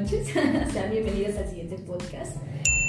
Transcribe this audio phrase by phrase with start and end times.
[0.00, 0.28] noches.
[0.72, 2.36] Sean bienvenidos al siguiente podcast.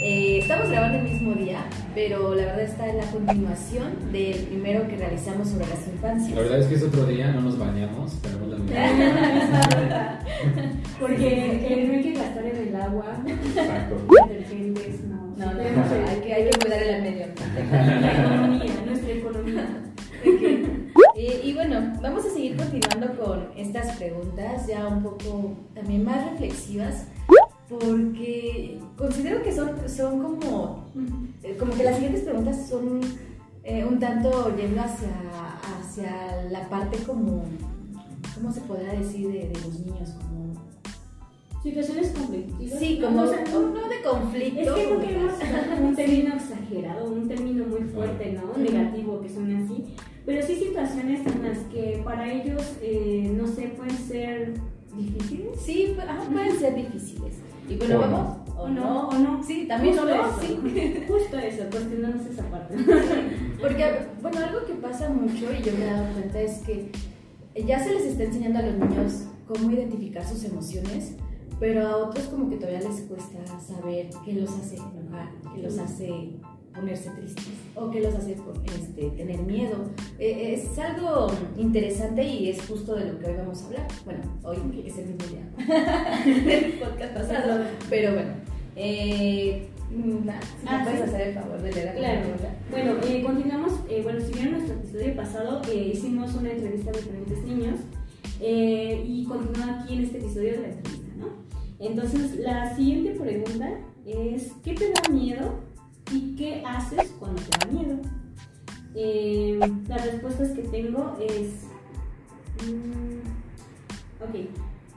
[0.02, 4.88] Eh, estamos grabando el mismo día, pero la verdad está en la continuación del primero
[4.88, 6.36] que realizamos sobre las infancias.
[6.36, 8.80] La verdad es que es otro día, no nos bañamos, tenemos la misma.
[11.00, 13.96] Porque el no hay que gastar en el agua, Exacto.
[14.28, 15.20] detergentes, no.
[15.36, 18.39] No, hay que, hay que cuidar el medio ambiente.
[25.12, 27.06] Poco también más reflexivas
[27.70, 30.86] porque considero que son, son como,
[31.44, 33.00] eh, como que las siguientes preguntas son
[33.64, 35.09] eh, un tanto yendo hacia,
[35.80, 37.44] hacia la parte como,
[38.36, 40.09] ¿cómo se podrá decir de, de los niños?
[40.12, 40.40] Como,
[41.62, 42.80] Situaciones conflictivas.
[42.80, 44.62] sí, como, no, no de conflicto.
[44.62, 44.94] Es que
[45.26, 48.52] usar como un término exagerado, un término muy fuerte, ¿no?
[48.52, 48.62] Ujú.
[48.62, 49.84] Negativo, que suene así.
[50.26, 54.54] Pero sí situaciones en las que para ellos, eh, no sé, pueden ser
[54.95, 55.59] difíciles.
[55.62, 55.95] Sí,
[56.32, 57.34] pueden ser difíciles.
[57.70, 58.12] Y bueno, O no.
[58.12, 58.38] vamos.
[58.58, 59.44] O no, o no.
[59.44, 60.40] Sí, también Justo no, eso.
[60.42, 60.59] sí.
[61.08, 62.76] Justo eso, cuestionamos esa parte.
[63.62, 63.86] Porque,
[64.22, 66.92] bueno, algo que pasa mucho y yo me he dado cuenta es que
[67.66, 71.14] ya se les está enseñando a los niños cómo identificar sus emociones,
[71.60, 75.78] pero a otros como que todavía les cuesta saber qué los hace enojar, qué los
[75.78, 76.10] hace
[76.80, 78.36] ponerse tristes o qué los hace
[78.78, 79.78] este, tener miedo.
[80.18, 81.28] Eh, es algo
[81.58, 83.88] interesante y es justo de lo que hoy vamos a hablar.
[84.06, 85.66] Bueno, hoy que es el mismo día
[86.26, 88.32] del podcast pasado, pero bueno.
[88.76, 89.68] Eh,
[90.24, 91.06] nada, si me Ah, puedes sí.
[91.10, 92.22] hacer el favor de leer la Claro.
[92.72, 93.74] Bueno, eh, continuamos.
[93.90, 97.80] eh, bueno, si vieron nuestro episodio pasado, eh, hicimos una entrevista a diferentes niños
[98.40, 101.28] eh, y continúa aquí en este episodio de la entrevista, ¿no?
[101.80, 103.70] Entonces, la siguiente pregunta
[104.06, 105.56] es: ¿qué te da miedo
[106.12, 107.98] y qué haces cuando te da miedo?
[108.95, 111.66] Eh, las respuestas que tengo es.
[112.66, 114.50] mm, ok.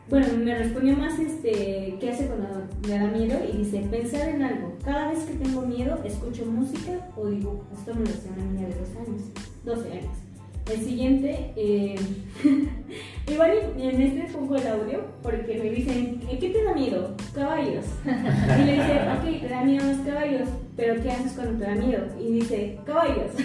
[0.09, 2.48] Bueno, me respondió más este, ¿qué hace cuando
[2.86, 3.38] me da miedo?
[3.50, 4.75] Y dice, pensar en algo.
[4.84, 7.65] Cada vez que tengo miedo, escucho música o dibujo.
[7.72, 9.22] Esto me lo decía una niña de dos años,
[9.65, 10.31] 12 años.
[10.66, 11.96] El siguiente, eh,
[13.28, 17.16] igual y en este pongo el audio porque me dicen, ¿qué te da miedo?
[17.34, 17.84] Caballos.
[18.04, 21.74] Y le dice, ok, te da miedo los caballos, pero ¿qué haces cuando te da
[21.74, 22.06] miedo?
[22.20, 23.32] Y dice, caballos.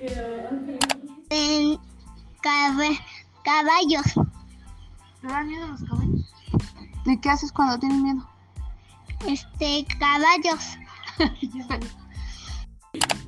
[0.00, 1.80] Pero,
[2.42, 2.98] cab-
[3.44, 4.14] caballos.
[5.20, 6.34] ¿Te dan miedo los caballos?
[7.04, 8.26] ¿Y qué haces cuando tienes miedo?
[9.26, 10.78] Este, caballos.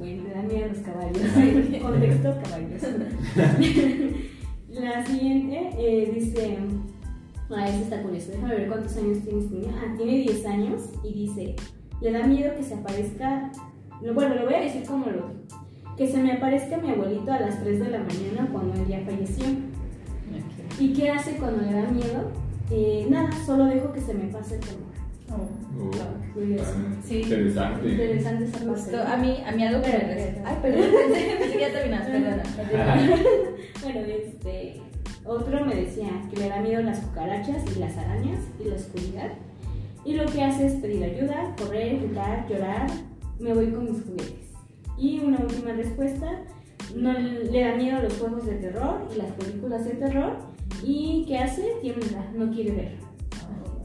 [0.00, 1.82] Me dan miedo los caballos.
[1.82, 2.82] Contexto, caballos.
[4.70, 6.58] La siguiente eh, dice.
[7.50, 8.32] Ah, esta está curiosa.
[8.32, 9.74] Déjame ver cuántos años tiene este niño.
[9.76, 11.56] Ah, tiene 10 años y dice:
[12.00, 13.52] Le da miedo que se aparezca.
[14.00, 15.32] no, Bueno, lo voy a decir como lo.
[15.96, 19.00] Que se me aparezca mi abuelito a las 3 de la mañana cuando él ya
[19.00, 19.44] falleció.
[20.78, 22.30] ¿Y qué hace cuando le da miedo?
[22.70, 24.89] Eh, nada, solo dejo que se me pase el.
[25.40, 26.72] Uh, Curioso.
[26.72, 27.22] tan Sí.
[27.22, 27.88] Interesante.
[27.90, 28.70] Interesante esa parte.
[28.70, 30.48] Justo, a mí, a mí algo que me.
[30.48, 32.42] Ay, perdón, pensé que ya terminas, perdona.
[33.82, 34.82] Bueno, este,
[35.24, 39.30] otro me decía que le da miedo las cucarachas y las arañas y la oscuridad.
[40.04, 42.86] Y lo que hace es pedir ayuda, correr, gritar, llorar.
[43.38, 44.50] Me voy con mis juguetes.
[44.98, 46.42] Y una última respuesta,
[46.94, 50.36] no le da miedo los juegos de terror y las películas de terror.
[50.82, 51.62] ¿Y qué hace?
[51.80, 52.92] Tiembla, no quiere ver.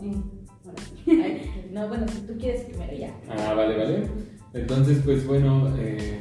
[0.01, 0.16] Eh,
[1.72, 3.13] no, bueno, si tú quieres primero ya.
[3.30, 4.08] Ah, vale, vale.
[4.53, 6.19] Entonces, pues bueno, eh,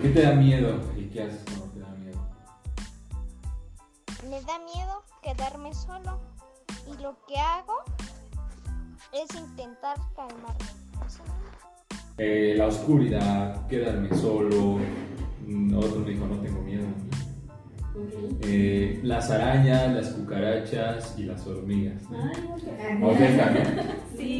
[0.00, 2.20] ¿qué te da miedo y qué haces cuando te da miedo?
[4.30, 6.20] Me da miedo quedarme solo.
[6.86, 7.74] Y lo que hago
[9.12, 10.66] es intentar calmarme.
[12.18, 14.78] Eh, la oscuridad, quedarme solo.
[15.46, 16.84] mm, Otro me dijo, no tengo miedo.
[18.44, 22.02] Eh, las arañas, las cucarachas y las hormigas.
[22.10, 22.16] ¿no?
[22.18, 22.98] Ay.
[23.02, 23.16] O ¿no?
[24.16, 24.38] Sí,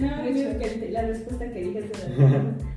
[0.00, 0.08] No,
[0.90, 1.90] la respuesta que dije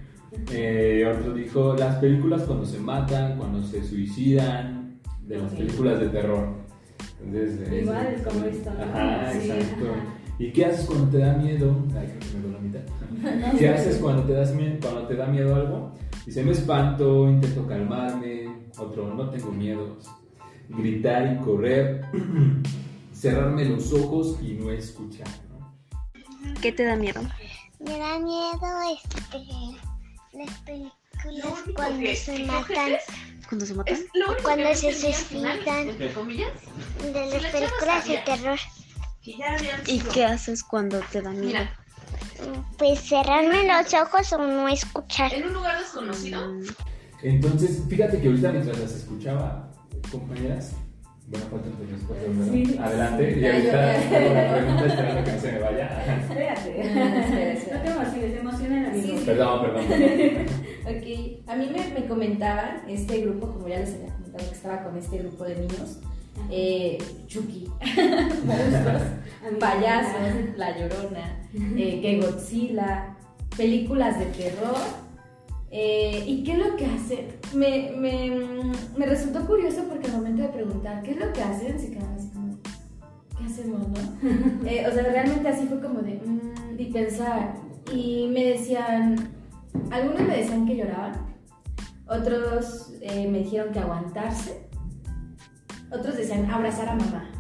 [0.52, 6.08] Eh, otro dijo las películas cuando se matan, cuando se suicidan, de las películas de
[6.10, 6.50] terror.
[7.24, 8.84] Entonces, Igual, es- como esto, ¿no?
[8.84, 9.86] Ajá, Sí, exacto.
[9.94, 10.20] ajá.
[10.40, 11.78] ¿Y qué haces cuando te da miedo?
[11.98, 13.58] Ay, creo que me doy la mitad.
[13.58, 14.52] ¿Qué haces cuando te, das
[14.82, 15.94] cuando te da miedo algo?
[16.26, 18.63] Dice, me espanto, intento calmarme.
[18.78, 20.06] Otro, no tengo miedos.
[20.70, 22.06] Gritar y correr.
[23.14, 25.28] Cerrarme los ojos y no escuchar.
[25.50, 25.74] ¿no?
[26.62, 27.22] ¿Qué te da miedo?
[27.80, 28.60] Me da miedo
[28.92, 29.40] este
[30.34, 30.94] las películas
[31.76, 32.92] cuando se matan,
[33.48, 33.98] ¿Cuando se matan?
[34.42, 35.60] cuando se suicidan,
[35.90, 36.52] entre comillas,
[37.02, 38.60] de las películas de terror.
[39.86, 41.46] ¿Y qué haces cuando te da miedo?
[41.46, 41.80] Mira,
[42.78, 45.34] Pues cerrarme los ojos o no escuchar.
[45.34, 46.64] en un lugar desconocido, Mm,
[47.24, 49.72] Entonces, fíjate que ahorita mientras las escuchaba,
[50.12, 50.74] compañeras,
[51.28, 52.78] Bueno, faltan tus respuestas, Sí.
[52.80, 53.40] Adelante.
[53.40, 56.18] Y ahorita hago la pregunta esperando que no se me vaya.
[56.22, 57.64] Espérate.
[57.74, 59.18] No te emociones, emociona el amigo.
[59.18, 59.84] Sí, Perdón, perdón.
[60.84, 64.84] Ok, a mí me, me comentaban este grupo, como ya les había comentado que estaba
[64.84, 66.00] con este grupo de niños,
[66.52, 66.98] eh,
[67.28, 67.68] Chucky,
[68.46, 69.02] monstruos,
[69.60, 71.42] payasos, La Llorona,
[71.78, 73.16] eh, que Godzilla,
[73.56, 74.76] películas de terror.
[75.76, 77.30] Eh, ¿Y qué es lo que hacen?
[77.56, 81.80] Me, me, me resultó curioso porque al momento de preguntar qué es lo que hacen,
[81.80, 82.60] se quedaban así como,
[83.36, 84.68] ¿qué hacemos, no?
[84.70, 87.56] Eh, o sea, realmente así fue como de, mm, y pensar.
[87.92, 89.16] Y me decían,
[89.90, 91.14] algunos me decían que lloraban,
[92.08, 94.68] otros eh, me dijeron que aguantarse,
[95.92, 97.32] otros decían abrazar a mamá,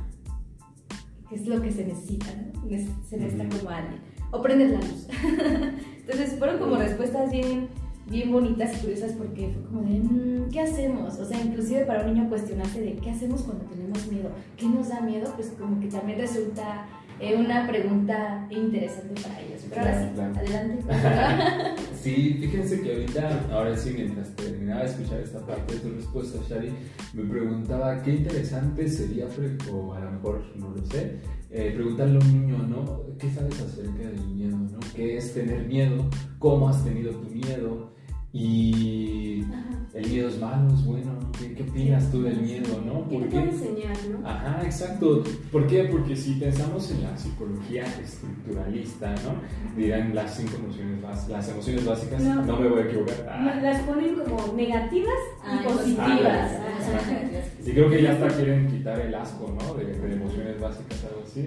[1.29, 2.67] que es lo que se necesita, ¿no?
[3.07, 4.01] Se necesita como alguien,
[4.31, 5.07] o prender la luz.
[5.99, 7.69] Entonces fueron como respuestas bien,
[8.13, 11.19] bien bonitas y curiosas porque fue como de, "Mm, ¿qué hacemos?
[11.19, 14.89] O sea, inclusive para un niño cuestionarse de qué hacemos cuando tenemos miedo, ¿qué nos
[14.89, 15.31] da miedo?
[15.35, 16.85] Pues como que también resulta
[17.19, 19.61] eh, una pregunta interesante para ellos.
[19.69, 20.47] Pero ahora sí, Claro, claro.
[20.47, 20.83] adelante.
[22.03, 26.37] Sí, fíjense que ahorita, ahora sí, mientras terminaba de escuchar esta parte de tu respuesta,
[26.49, 26.73] Shari,
[27.13, 29.25] me preguntaba qué interesante sería,
[29.71, 31.19] o a lo mejor no lo sé,
[31.49, 33.03] eh, preguntarle a un niño, ¿no?
[33.17, 34.79] ¿Qué sabes acerca del miedo, ¿no?
[34.93, 36.03] ¿Qué es tener miedo?
[36.39, 37.92] ¿Cómo has tenido tu miedo?
[38.35, 39.45] Y
[39.93, 43.07] el miedo es malo, es bueno, ¿qué, qué opinas tú del miedo, no?
[43.07, 43.49] ¿Qué te ¿Por puede qué?
[43.51, 44.27] enseñar, no?
[44.27, 45.23] Ajá, exacto.
[45.51, 45.83] ¿Por qué?
[45.83, 49.35] Porque si pensamos en la psicología estructuralista, ¿no?
[49.79, 52.59] Dirán las cinco emociones básicas, las emociones básicas, no, No.
[52.59, 53.27] me voy a equivocar.
[53.29, 55.13] Ah, Las ponen como negativas
[55.45, 56.07] y Ay, positivas.
[56.07, 56.51] positivas.
[56.95, 57.21] Ajá.
[57.63, 59.75] y creo que ya hasta quieren quitar el asco, ¿no?
[59.75, 61.41] De, de emociones básicas, algo así.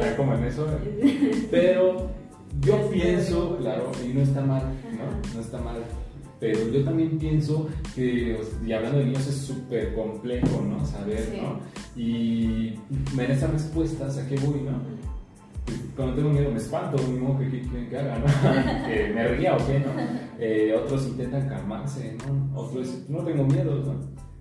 [0.00, 0.64] está como en eso.
[1.50, 2.08] Pero
[2.60, 4.62] yo pienso, claro, y no está mal,
[4.92, 5.34] ¿no?
[5.34, 5.82] No está mal.
[6.44, 10.84] Pero yo también pienso que, y hablando de niños, es súper complejo, ¿no?
[10.84, 11.40] Saber, Sí.
[11.40, 11.58] ¿no?
[11.96, 12.78] Y
[13.18, 14.72] en esas respuestas, ¿a qué voy, no?
[15.96, 18.26] Cuando tengo miedo me espanto, modo que, que que haga, ¿no?
[18.86, 19.86] que me ría o qué, ¿no?
[20.38, 22.60] Eh, otros intentan calmarse, ¿no?
[22.60, 23.94] Otros dicen, no tengo miedo, ¿no?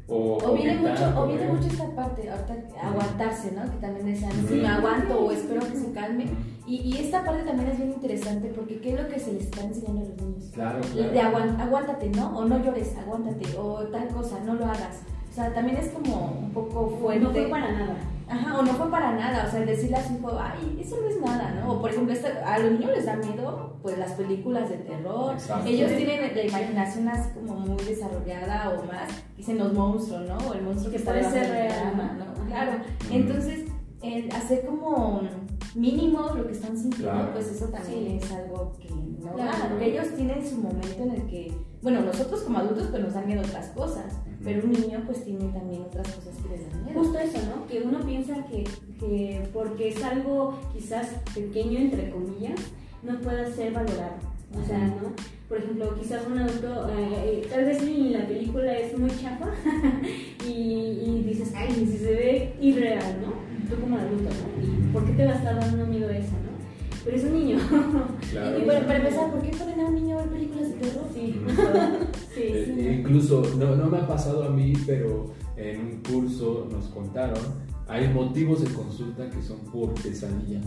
[0.08, 3.64] O, O viene, gritar, mucho, o viene mucho esta parte, ahorita, aguantarse, ¿no?
[3.72, 6.26] Que también decían, si me aguanto o espero que se calme.
[6.68, 9.44] Y, y esta parte también es bien interesante porque ¿qué es lo que se les
[9.44, 10.44] está enseñando a los niños?
[10.54, 11.30] Claro, De claro.
[11.38, 12.38] aguan- aguántate, ¿no?
[12.38, 15.00] O no llores, aguántate, o tal cosa, no lo hagas.
[15.32, 17.24] O sea, también es como un poco fuerte.
[17.24, 17.96] No fue para nada.
[18.34, 20.98] Ajá, o no fue para nada, o sea, el decirle a su hijo, ay, eso
[21.02, 21.74] no es nada, ¿no?
[21.74, 25.34] O por ejemplo, esta- a los niños les da miedo, pues las películas de terror.
[25.34, 25.68] Exacto.
[25.70, 30.38] Ellos tienen la imaginación así como muy desarrollada o más, dicen los monstruos, ¿no?
[30.50, 32.46] O el monstruo que, Que está debajo de real, cama, ¿no?
[32.48, 32.72] Claro.
[33.12, 33.66] Entonces,
[34.02, 35.22] el hacer como
[35.76, 37.32] mínimo lo que están sintiendo, Claro.
[37.34, 38.20] pues eso también Sí.
[38.22, 39.80] es algo que no Claro.
[39.82, 41.52] ellos tienen su momento en el que,
[41.82, 44.14] bueno, nosotros como adultos pues nos dan miedo otras cosas.
[44.44, 47.00] Pero un niño pues tiene también otras cosas que les dan miedo.
[47.00, 47.68] Justo eso, ¿no?
[47.68, 48.66] Que uno piensa que,
[49.00, 52.60] que porque es algo quizás pequeño, entre comillas,
[53.04, 54.34] no puede ser valorado.
[54.62, 55.14] O sea, ¿no?
[55.50, 59.50] Por ejemplo, quizás un adulto, eh, eh, tal vez ni la película es muy chafa
[60.48, 63.34] y, y dices, ay, si se ve irreal, ¿no?
[63.70, 64.64] Tú como adulto, ¿no?
[64.64, 66.53] ¿Y por qué te va a estar dando miedo eso, no?
[67.04, 67.58] Pero es un niño.
[68.32, 68.60] Claro.
[68.60, 71.04] Y bueno, para empezar, ¿por qué ponen a un niño a ver películas de terror?
[71.14, 71.56] Sí, Ujú.
[72.34, 72.88] sí, Eh, sí.
[73.00, 77.38] incluso, no, no me ha pasado a mí, pero en un curso nos contaron,
[77.88, 80.62] hay motivos de consulta que son por pesadilla.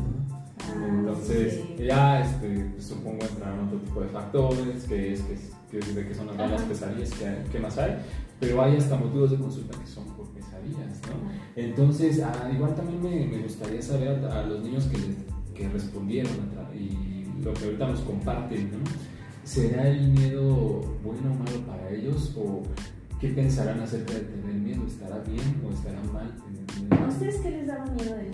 [0.61, 1.85] Ah, Entonces, sí.
[1.85, 6.15] ya este, supongo entrarán otro tipo de factores, que es, que es, que de qué
[6.15, 7.97] son las pesadillas que, hay- que más hay,
[8.39, 11.31] pero hay hasta motivos de consulta que son por pesadillas, ¿no?
[11.61, 15.69] Entonces, ah, igual también me, me gustaría saber a, a los niños que, les- que
[15.69, 16.33] respondieron
[16.75, 18.79] y lo que ahorita nos comparten, ¿no?
[19.45, 22.35] ¿Será el miedo bueno o malo para ellos?
[22.37, 22.63] ¿O
[23.21, 24.87] qué pensarán acerca de tener miedo?
[24.87, 27.05] ¿Estará bien o estará mal tener miedo?
[27.05, 28.31] ¿A ustedes qué les daba miedo de?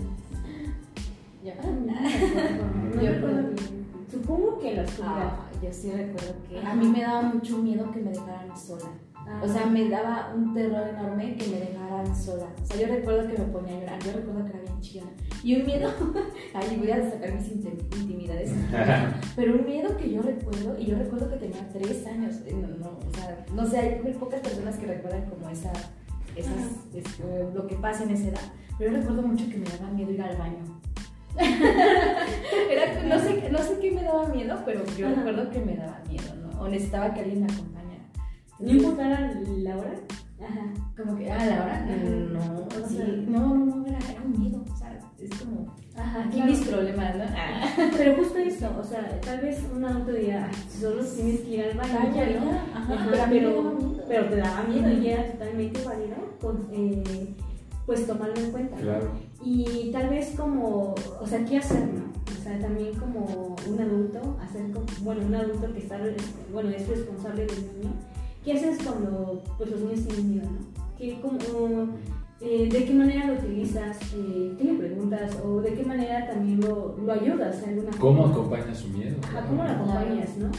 [1.43, 1.55] Ya.
[1.61, 1.67] Ah,
[2.95, 3.83] no Yo me acuerdo bien.
[4.09, 5.13] Supongo que la oscuridad.
[5.15, 8.89] Ah, yo sí recuerdo que a mí me daba mucho miedo que me dejaran sola.
[9.27, 9.41] Ah.
[9.43, 12.47] O sea, me daba un terror enorme que me dejaran sola.
[12.61, 15.11] O sea, yo recuerdo que me ponía a llorar, yo recuerdo que era bien chillona.
[15.43, 15.89] Y un miedo,
[16.53, 18.51] ay, voy a sacar mis intim- intimidades.
[19.35, 22.67] Pero un miedo que yo recuerdo, y yo recuerdo que tenía tres años, eh, no,
[22.67, 25.71] no, o sea, no sé, hay muy pocas personas que recuerdan como esa,
[26.35, 26.55] esas,
[26.93, 28.41] es- eh, lo que pasa en esa edad.
[28.77, 30.81] Pero yo recuerdo mucho que me daba miedo ir al baño.
[32.69, 35.15] Era, no, sé, no sé qué me daba miedo, pero yo Ajá.
[35.15, 36.61] recuerdo que me daba miedo, ¿no?
[36.61, 37.82] O necesitaba que alguien me acompañara.
[38.63, 39.93] ¿No importara la hora?
[40.43, 40.73] Ajá.
[40.97, 44.39] como que, ah, la hora, no, O sí, sea- no, no, no, era, era un
[44.41, 46.51] miedo, o sea, es como, Ajá, aquí claro.
[46.51, 47.23] mis problemas, ¿no?
[47.29, 47.73] Ah.
[47.97, 51.63] Pero justo esto, o sea, tal vez un adulto diría, "Ay, solo tienes que ir
[51.63, 52.45] al baño, Vaya, ¿no?
[52.51, 54.03] ya, ajá, Ajá, pero pero, daba miedo.
[54.07, 57.35] pero te daba miedo y era totalmente válido con, eh,
[57.85, 58.75] pues tomarlo en cuenta.
[58.77, 59.11] Claro.
[59.45, 62.11] Y tal vez como, o sea, ¿qué hacer, no?
[62.37, 65.97] O sea, también como un adulto, hacer como, bueno, un adulto que está,
[66.51, 67.93] bueno, es responsable del niño,
[68.43, 70.83] ¿qué haces cuando pues, los niños tienen miedo, no?
[70.97, 71.37] ¿Qué, como,
[72.41, 73.97] eh, ¿De qué manera lo utilizas?
[74.15, 75.37] Eh, ¿Qué le preguntas?
[75.43, 77.61] ¿O de qué manera también lo, lo ayudas?
[77.61, 78.33] de alguna ¿Cómo forma?
[78.33, 79.15] acompañas su miedo?
[79.23, 80.49] Ajá, ¿Cómo lo acompañas, no?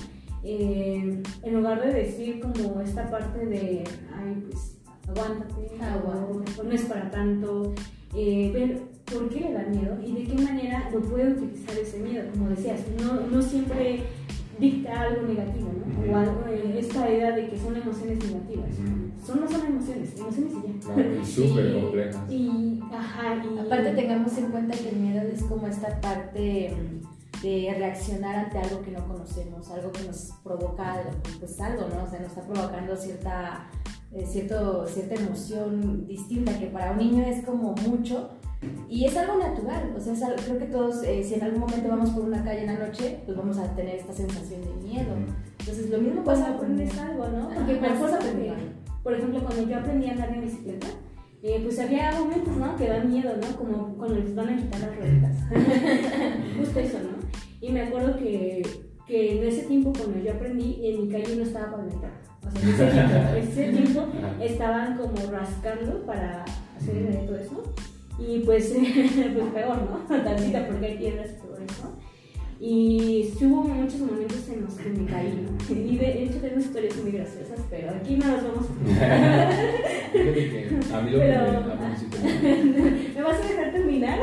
[0.43, 4.77] Eh, en lugar de decir como esta parte de, ay, pues,
[5.09, 6.65] aguántate, Aguántate.
[6.65, 7.73] no es para tanto,
[8.15, 11.99] eh, ver por qué le da miedo y de qué manera lo puede utilizar ese
[12.01, 12.25] miedo.
[12.33, 14.01] Como decías, no, no siempre
[14.59, 16.13] dicta algo negativo, ¿no?
[16.13, 18.71] O algo, eh, esta idea de que son emociones negativas.
[19.25, 21.21] Son, no son emociones, emociones y ya.
[21.23, 22.31] Y súper complejas.
[22.31, 23.59] Y, ajá, y...
[23.59, 28.59] Aparte tengamos en cuenta que el miedo es como esta parte mm, de reaccionar ante
[28.59, 32.05] algo que no conocemos, algo que nos provoca algo, pues algo, ¿no?
[32.05, 33.67] O sea, nos está provocando cierta,
[34.13, 38.31] eh, cierto, cierta emoción distinta que para un niño es como mucho
[38.89, 41.61] y es algo natural, o sea, es algo- creo que todos, eh, si en algún
[41.61, 44.89] momento vamos por una calle en la noche, pues vamos a tener esta sensación de
[44.89, 45.13] miedo.
[45.61, 47.49] Entonces lo mismo pasa con aprendes algo, ¿no?
[47.49, 47.73] Porque
[48.13, 48.55] aprendiendo.
[48.57, 50.87] que, por ejemplo, cuando yo aprendí a andar en bicicleta,
[51.43, 52.75] eh, pues había momentos, ¿no?
[52.77, 53.57] Que dan miedo, ¿no?
[53.57, 55.37] Como cuando les van a quitar las rueditas.
[56.59, 57.25] Justo eso, ¿no?
[57.61, 58.63] Y me acuerdo que,
[59.07, 62.13] que en ese tiempo, cuando yo aprendí, en mi calle no estaba pavimentada.
[62.47, 64.07] O sea, en ese tiempo, ese tiempo
[64.41, 66.45] estaban como rascando para
[66.77, 67.63] hacer todo eso.
[68.19, 69.99] Y pues, pues peor, ¿no?
[70.25, 71.93] Tantito porque hay piedras y todo eso.
[72.61, 75.75] Y sí hubo muchos momentos en los que me caí, ¿no?
[75.75, 78.75] Y de hecho tengo historias muy graciosas, pero aquí no las vamos a
[80.13, 81.45] que a mí lo que me, Pero-
[82.11, 82.65] te-
[83.15, 84.19] ¿Me vas a dejar terminar?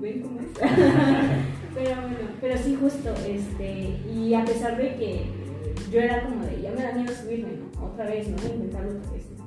[0.00, 0.46] ¿Ven cómo es?
[1.74, 5.22] pero bueno, pero sí justo, este, y a pesar de que
[5.90, 7.86] yo era como de, me da miedo subirme, ¿no?
[7.86, 8.36] Otra vez, ¿no?
[8.36, 9.44] Intentarlo otra vez, ¿no?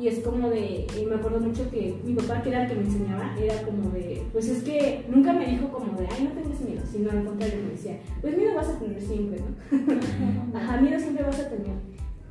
[0.00, 2.74] Y es como de, y me acuerdo mucho que mi papá, que era el que
[2.74, 6.42] me enseñaba, era como de, pues es que nunca me dijo como de, ay, no
[6.42, 10.58] tengas miedo, sino al contrario me decía, pues miedo vas a tener siempre, ¿no?
[10.58, 11.76] Ajá, miedo siempre vas a tener.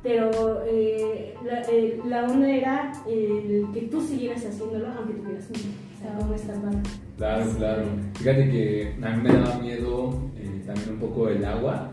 [0.02, 5.70] Pero eh, la, eh, la onda era el que tú siguieras haciéndolo aunque tuvieras miedo.
[5.96, 6.82] O sea, como.
[7.16, 7.82] Claro, claro.
[8.18, 11.90] Fíjate que a mí me daba miedo eh, también un poco el agua,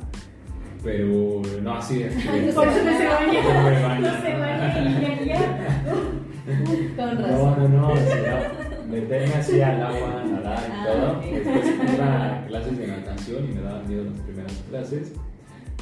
[0.83, 2.03] pero no así.
[2.03, 2.13] es
[2.53, 3.41] Por eso no se baña.
[3.43, 3.99] No.
[4.01, 5.83] No se baña.
[6.95, 7.71] Con No, razón.
[7.73, 11.21] no, no, sino meterme así al agua, nadar y Ah, todo.
[11.33, 15.13] Después iba a clases de natación y me daban miedo las primeras clases.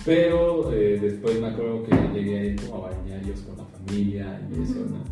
[0.06, 4.40] Pero eh, después me acuerdo que llegué a ir como a bañarios con la familia
[4.50, 5.04] y eso, ¿no?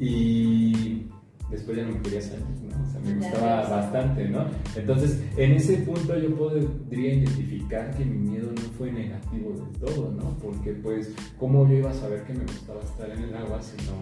[0.00, 1.06] Y
[1.50, 2.82] después ya no me quería salir, ¿no?
[2.82, 4.46] O sea, me gustaba bastante, ¿no?
[4.76, 10.10] Entonces, en ese punto yo podría identificar que mi miedo no fue negativo del todo,
[10.12, 10.36] ¿no?
[10.42, 13.76] Porque pues, ¿cómo yo iba a saber que me gustaba estar en el agua si
[13.86, 13.94] no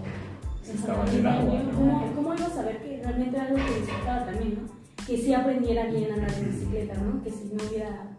[0.62, 1.72] si estaba en el agua, ¿no?
[1.72, 4.82] ¿Cómo, ¿Cómo iba a saber que realmente era algo que disfrutaba también, no?
[5.06, 7.22] Que si aprendiera bien a andar en bicicleta, ¿no?
[7.22, 8.11] Que si no hubiera.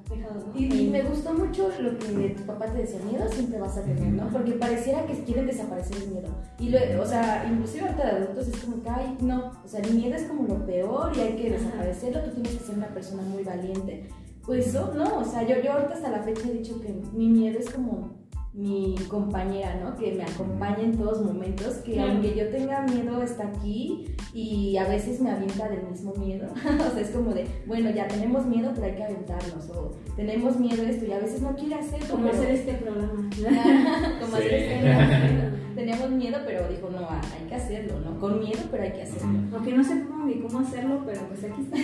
[0.55, 3.81] Y, y me gustó mucho lo que tu papá te decía, miedo siempre vas a
[3.81, 4.27] tener, ¿no?
[4.29, 6.27] Porque pareciera que quieren desaparecer el miedo.
[6.59, 9.79] Y lo, o sea, inclusive ahorita de adultos es como que, ay, no, o sea,
[9.79, 12.87] el miedo es como lo peor y hay que desaparecerlo, tú tienes que ser una
[12.87, 14.09] persona muy valiente.
[14.45, 17.29] Pues eso, no, o sea, yo, yo ahorita hasta la fecha he dicho que mi
[17.29, 18.22] miedo es como
[18.53, 19.95] mi compañera, ¿no?
[19.95, 22.11] Que me acompaña en todos momentos, que Claro.
[22.11, 26.47] aunque yo tenga miedo está aquí y a veces me avienta del mismo miedo.
[26.53, 30.59] o sea, es como de, bueno, ya tenemos miedo, pero hay que aventarnos, o tenemos
[30.59, 32.07] miedo esto y a veces no quiere hacerlo.
[32.11, 33.29] Como pero- hacer este programa.
[34.21, 34.43] como Sí.
[34.43, 35.57] hacer este programa.
[35.75, 38.19] Teníamos miedo, pero dijo, no, hay que hacerlo, ¿no?
[38.19, 39.29] Con miedo, pero hay que hacerlo.
[39.53, 41.77] Aunque no sé cómo ni cómo hacerlo, pero pues aquí está.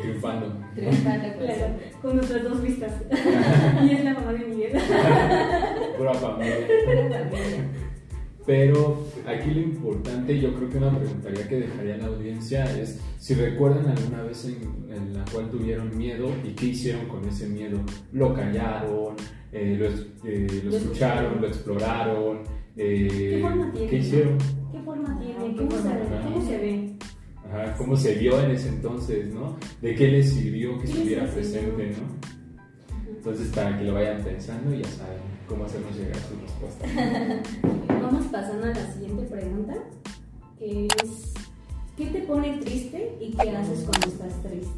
[0.00, 0.56] Triunfando.
[0.74, 1.28] Triunfando.
[1.40, 2.92] Claro, con nuestras dos vistas.
[3.82, 4.72] y es la mamá de Miguel.
[5.98, 6.66] Pura familia.
[8.46, 12.98] Pero aquí lo importante, yo creo que una preguntaría que dejaría a la audiencia es
[13.18, 17.46] si recuerdan alguna vez en, en la cual tuvieron miedo y qué hicieron con ese
[17.48, 17.78] miedo.
[18.12, 19.14] ¿Lo callaron?
[19.52, 19.86] eh, lo,
[20.28, 21.40] eh, lo escucharon?
[21.40, 22.38] ¿Lo exploraron?
[22.76, 23.88] eh, ¿Qué forma tiene?
[23.90, 24.38] ¿Qué hicieron?
[24.72, 25.34] ¿Qué forma tiene?
[25.54, 26.24] ¿Qué ¿Cómo, forma se, tiene?
[26.24, 26.96] ¿Cómo se ve?
[27.52, 29.32] Ajá, ¿Cómo se vio en ese entonces?
[29.34, 29.56] ¿no?
[29.82, 31.96] ¿De qué les sirvió que ¿Qué les estuviera presente?
[31.98, 33.10] ¿no?
[33.16, 37.42] Entonces, para que lo vayan pensando, ya saben cómo hacernos llegar su respuesta.
[38.02, 39.74] Vamos pasando a la siguiente pregunta,
[40.58, 41.34] que es
[41.96, 44.70] ¿qué te pone triste y qué haces cuando estás triste?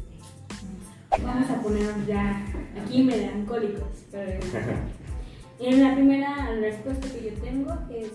[1.23, 2.45] Vamos a ponernos ya
[2.83, 3.87] aquí melancólicos.
[4.11, 4.39] pero-
[5.59, 8.09] En la primera respuesta que yo tengo es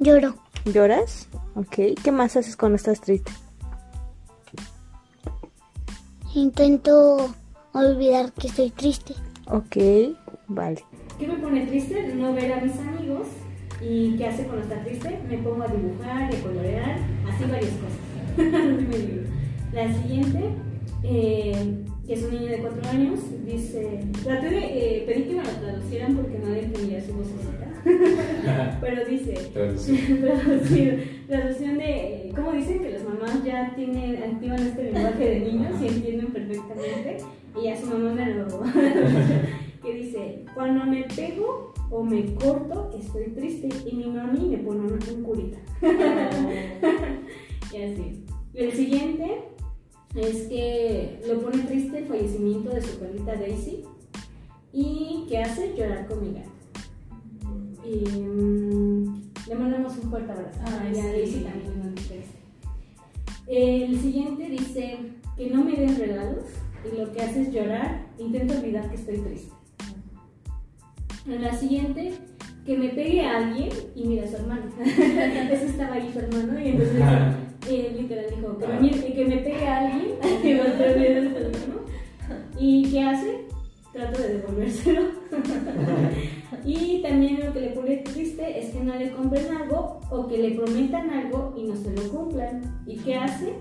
[0.00, 0.34] Lloro.
[0.64, 1.28] ¿Lloras?
[1.54, 1.76] Ok.
[2.02, 3.30] ¿Qué más haces cuando estás triste?
[6.36, 7.34] Intento
[7.72, 9.14] olvidar que estoy triste.
[9.46, 9.78] Ok,
[10.48, 10.84] vale.
[11.18, 12.12] ¿qué me pone triste?
[12.14, 13.26] No ver a mis amigos.
[13.80, 15.18] ¿Y qué hace cuando está triste?
[15.30, 18.36] Me pongo a dibujar, a colorear, así varias cosas.
[19.72, 20.40] La siguiente,
[21.04, 25.42] eh, que es un niño de 4 años, dice, traté de eh, pedí que me
[25.42, 31.00] lo traducieran porque nadie entendía su vocecita, pero dice, Traducción.
[31.26, 35.80] traducción, traducción de, ¿cómo dicen que las mamás ya tienen, activan este lenguaje de niños
[35.80, 37.18] y entienden perfectamente?
[37.58, 38.46] Y ya su mamá me lo...
[39.82, 44.80] que dice, cuando me pego o me corto, estoy triste y mi mami me pone
[44.80, 45.58] un, curita.
[47.72, 48.24] y así.
[48.54, 49.42] El siguiente
[50.14, 53.84] es que lo pone triste el fallecimiento de su perrita Daisy
[54.72, 56.50] y que hace llorar con mi gato.
[57.84, 58.85] Y mm,
[59.48, 60.60] le mandamos un fuerte abrazo.
[60.64, 61.04] Ay, y a.
[61.06, 61.96] Daisy también nos.
[63.46, 64.98] El siguiente dice
[65.36, 66.46] que no me den regalos
[66.84, 69.52] y lo que hace es llorar, intento olvidar que estoy triste.
[71.26, 72.14] En la siguiente,
[72.64, 74.64] que me pegue a alguien y mira a su hermano.
[74.84, 77.02] Eso estaba ahí su hermano y entonces
[77.70, 81.80] eh, literal dijo que me, que me pegue a alguien y perder el teléfono.
[82.58, 83.46] ¿Y qué hace?
[83.92, 85.02] Trato de devolvérselo.
[86.64, 90.38] Y también lo que le pone triste es que no le compren algo o que
[90.38, 92.82] le prometan algo y no se lo cumplan.
[92.86, 93.54] ¿Y qué hace?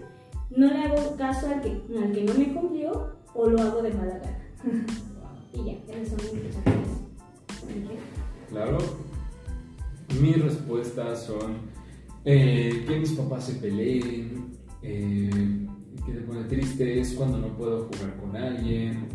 [0.50, 3.94] No le hago caso al que, al que no me cumplió o lo hago de
[3.94, 4.86] mala gana.
[5.54, 7.06] y ya, esos son mis respuestas.
[8.50, 8.78] Claro.
[10.22, 11.58] Mis respuestas son
[12.24, 15.30] eh, que mis papás se peleen, eh,
[16.06, 19.08] que te pone triste es cuando no puedo jugar con alguien,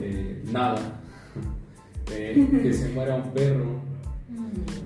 [0.00, 1.02] eh, nada,
[2.12, 3.80] eh, que se muera un perro,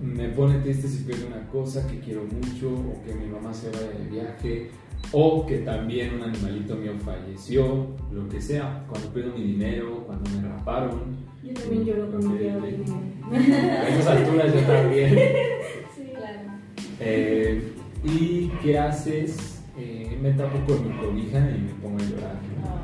[0.03, 3.71] me pone triste si pierdo una cosa que quiero mucho, o que mi mamá se
[3.71, 4.71] vaya de viaje,
[5.11, 10.31] o que también un animalito mío falleció, lo que sea, cuando pierdo mi dinero, cuando
[10.31, 11.17] me raparon.
[11.43, 13.81] Yo también lloro con mi Ok, pierdo dinero.
[13.81, 15.15] A esas alturas yo también.
[15.95, 16.41] Sí, claro.
[17.01, 17.73] Eh,
[18.05, 19.63] ¿Y qué haces?
[19.79, 22.35] Eh, me tapo con mi cobija y me pongo a llorar.
[22.35, 22.83] ¿no?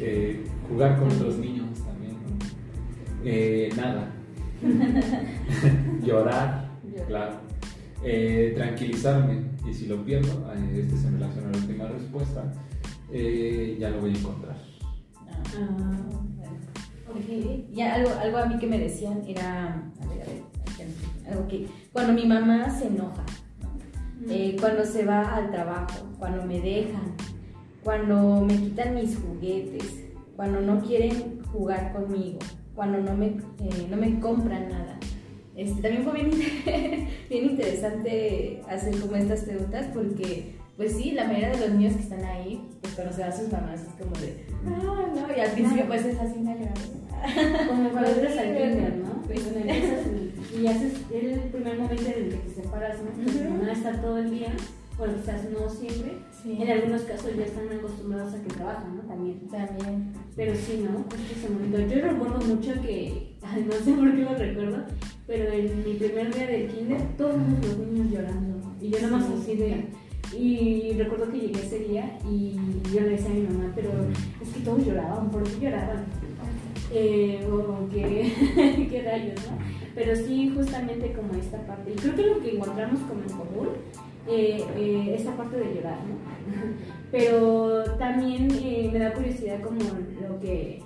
[0.00, 1.61] Eh, jugar con otros niños.
[3.24, 4.10] Eh, nada.
[6.04, 6.68] Llorar,
[7.06, 7.34] claro.
[8.04, 9.52] Eh, tranquilizarme.
[9.68, 12.52] Y si lo pierdo, eh, este se relaciona a la última respuesta,
[13.12, 14.56] eh, ya lo voy a encontrar.
[15.56, 15.98] Ah,
[17.10, 17.28] Ok.
[17.74, 21.46] Y algo, algo a mí que me decían era, a ver, a ver, aquí, algo
[21.46, 23.22] que cuando mi mamá se enoja,
[23.60, 24.32] ¿no?
[24.32, 27.14] Eh, cuando se va al trabajo, cuando me dejan,
[27.84, 30.04] cuando me quitan mis juguetes,
[30.36, 32.38] cuando no quieren jugar conmigo,
[32.74, 34.98] cuando no me, eh, no me compran nada.
[35.54, 36.30] Este, también fue bien,
[37.28, 42.02] bien interesante hacer como estas preguntas porque, pues sí, la mayoría de los niños que
[42.02, 45.86] están ahí, pues se van sus mamás es como de, ah, no, y al principio
[45.86, 47.66] pues es así una llorada.
[47.68, 49.22] Como cuando entras al kinder, ¿no?
[49.28, 49.40] Sí.
[49.42, 53.32] Cuando empiezas y- y haces el primer momento en el que te separas, ¿no?
[53.32, 54.52] Tu mamá está todo el día,
[54.98, 56.18] bueno, quizás no siempre.
[56.42, 56.58] Sí.
[56.60, 59.02] En algunos casos ya están acostumbrados a que trabajan, ¿no?
[59.02, 59.40] También.
[59.48, 60.12] También.
[60.36, 60.98] Pero sí, ¿no?
[60.98, 61.78] Justo ese momento.
[61.80, 64.84] Yo recuerdo mucho que, no sé por qué lo recuerdo,
[65.26, 68.60] pero en mi primer día del kinder, todos los niños llorando.
[68.80, 69.86] Y yo nada más así de...
[70.36, 72.56] Y recuerdo que llegué ese día y
[72.92, 73.90] yo le decía a mi mamá, pero
[74.40, 76.06] es que todos lloraban, ¿por qué lloraban?
[76.90, 78.32] Eh, o que,
[78.90, 79.58] qué rayos, ¿no?
[79.94, 81.92] Pero sí, justamente como esta parte.
[81.92, 83.68] Y creo que lo que encontramos como en común,
[84.28, 86.16] eh, eh, esta parte de llorar, ¿no?
[87.10, 90.82] Pero también eh, me da curiosidad como lo que...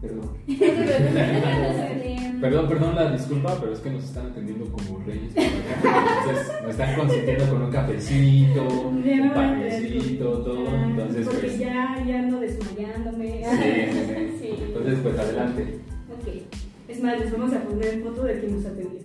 [0.00, 0.30] Perdón.
[2.40, 5.32] Perdón, perdón la disculpa, pero es que nos están atendiendo como reyes.
[5.34, 10.68] Entonces, nos están consintiendo con un cafecito, un panecito, todo.
[10.68, 11.58] Ah, Entonces, porque pues.
[11.58, 13.44] ya, ya ando desmayándome.
[13.44, 13.56] Sí,
[13.90, 13.98] sí,
[14.38, 14.54] sí.
[14.56, 14.62] Sí.
[14.68, 15.80] Entonces, pues adelante.
[16.12, 16.28] Ok.
[16.86, 19.00] Es más, les vamos a poner foto de quien nos atendió.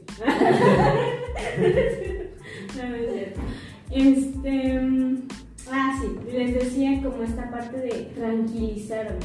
[2.78, 3.13] no, no es cierto.
[3.92, 4.80] Este.
[4.82, 5.28] mm,
[5.72, 6.08] Ah, sí.
[6.32, 9.20] Les decía como esta parte de tranquilizarme.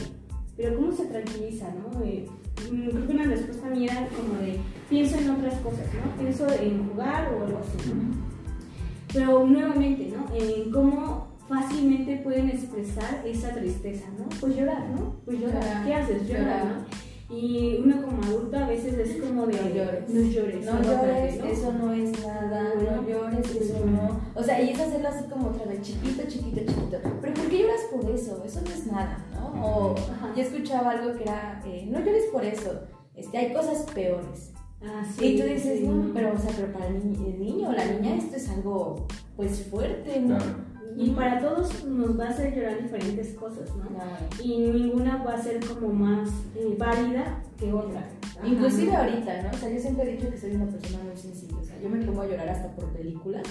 [0.56, 2.04] Pero ¿cómo se tranquiliza, no?
[2.04, 2.26] Eh,
[2.70, 6.20] mm, creo que una respuesta mía era como de pienso en otras cosas, ¿no?
[6.20, 8.28] Pienso en jugar o algo así, ¿no?
[9.12, 10.26] Pero nuevamente, ¿no?
[10.34, 14.28] En cómo fácilmente pueden expresar esa tristeza, ¿no?
[14.40, 15.16] Pues llorar, ¿no?
[15.24, 15.84] Pues llorar.
[15.84, 16.28] ¿Qué haces?
[16.28, 16.64] Llorar.
[16.64, 17.07] ¿no?
[17.30, 19.52] Y uno como adulto a veces es como de...
[19.52, 20.08] No llores.
[20.08, 20.64] No llores.
[20.64, 21.44] No llores, ¿no?
[21.44, 24.18] eso no es nada, no llores, eso no.
[24.34, 26.98] O sea, y es hacerlo así como otra vez, chiquito, chiquito, chiquito.
[27.20, 28.42] Pero ¿por qué lloras por eso?
[28.46, 29.62] Eso no es nada, ¿no?
[29.62, 30.32] O Ajá.
[30.34, 32.80] yo escuchaba algo que era, eh, no llores por eso,
[33.14, 34.52] este, hay cosas peores.
[34.80, 35.86] Ah, y tú dices, sí.
[35.86, 39.66] no, pero, o sea, pero para el niño o la niña esto es algo, pues,
[39.66, 40.38] fuerte, ¿no?
[40.38, 40.67] Claro.
[41.00, 43.86] Y para todos nos va a hacer llorar diferentes cosas, ¿no?
[43.88, 44.26] Claro.
[44.42, 48.00] y ninguna va a ser como más eh, válida que otra.
[48.38, 48.46] Ajá.
[48.46, 49.50] Inclusive ahorita, ¿no?
[49.50, 51.56] O sea, yo siempre he dicho que soy una persona muy sensible.
[51.60, 53.42] O sea, yo me pongo a llorar hasta por películas.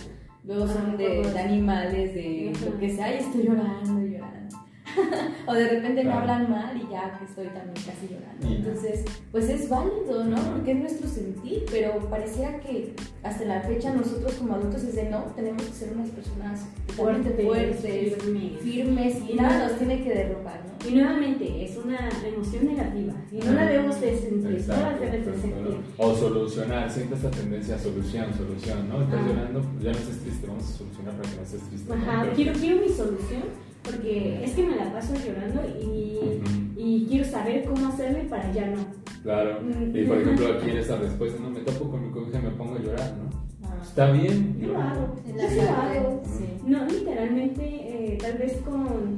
[0.44, 2.66] Luego son Ah, de, animales, de Ajá.
[2.70, 4.58] lo que sea, y estoy llorando, llorando.
[5.48, 6.20] o de repente me Claro.
[6.20, 8.48] hablan mal y ya que estoy también casi llorando.
[8.48, 10.36] Entonces, pues es válido, ¿no?
[10.54, 15.10] Porque es nuestro sentir, pero pareciera que hasta la fecha nosotros como adultos es de
[15.10, 18.62] no, tenemos que ser unas personas totalmente fuertes, firmes.
[18.62, 20.90] firmes y Y nada no- nos tiene que derrocar, ¿no?
[20.90, 23.14] Y nuevamente, es una emoción negativa.
[23.32, 25.42] Y no la debemos de sentir, no la Exacto, debes de exacto.
[25.42, 25.78] sentir.
[25.98, 29.02] O solucionar, siempre esta tendencia a solución, solución, ¿no?
[29.02, 29.28] Estás Ah.
[29.28, 31.94] llorando, pues ya no estés triste, vamos a solucionar para que no estés triste.
[31.94, 33.44] Ajá, quiero, quiero mi solución
[33.92, 38.86] porque es que me la paso llorando y, quiero saber cómo hacerle para ya no.
[39.24, 39.60] Claro.
[39.94, 42.52] Y por ejemplo, aquí en esta respuesta, no me topo con mi cobija y me
[42.52, 43.68] pongo a llorar, ¿no?
[43.68, 43.82] Ah.
[43.82, 44.58] Está bien.
[44.60, 46.24] Yo lo hago, yo sí lo hago.
[46.26, 46.46] sí.
[46.66, 49.18] No, literalmente, eh, tal vez con,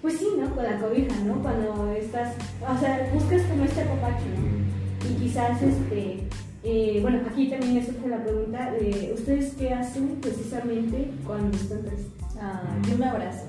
[0.00, 0.54] pues sí, ¿no?
[0.54, 1.42] Con la cobija, ¿no?
[1.42, 5.10] Cuando estás, o sea, buscas como este apapacho, ¿no?
[5.10, 6.24] Y quizás, este,
[6.64, 11.82] eh, bueno, aquí también me surge la pregunta de, ¿ustedes qué hacen precisamente cuando están
[11.82, 12.06] tristes?
[12.40, 13.46] Ah, yo me abrazo.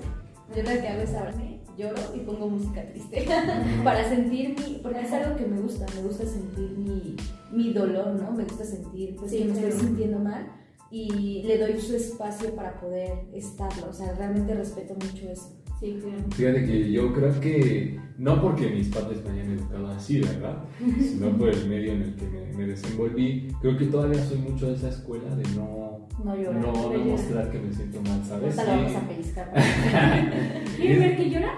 [0.56, 3.26] Yo lo que hago es abrazarme, lloro y pongo música triste
[3.84, 7.16] para sentir mi, porque es algo que me gusta, me gusta sentir mi,
[7.52, 8.32] mi dolor, ¿no?
[8.32, 10.50] Me gusta sentir pues, Sí, que me estoy sintiendo mal
[10.90, 15.54] y le doy su espacio para poder estarlo, o sea, realmente respeto mucho eso.
[15.78, 16.24] Sí, claro.
[16.34, 20.64] Fíjate que yo creo que, no porque mis padres me hayan educado así, ¿verdad?
[20.98, 24.66] Sino por el medio en el que me, me desenvolví, creo que todavía soy mucho
[24.66, 25.87] de esa escuela de no,
[26.24, 26.54] No llorar.
[26.60, 27.06] no, no llorar.
[27.06, 28.58] mostrar que me siento mal, ¿sabes?
[28.58, 28.96] Ahorita la vamos Sí.
[28.96, 29.52] a pellizcar.
[30.76, 31.52] ¿Quieren ver que llora?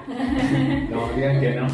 [0.91, 1.67] No, digan que no.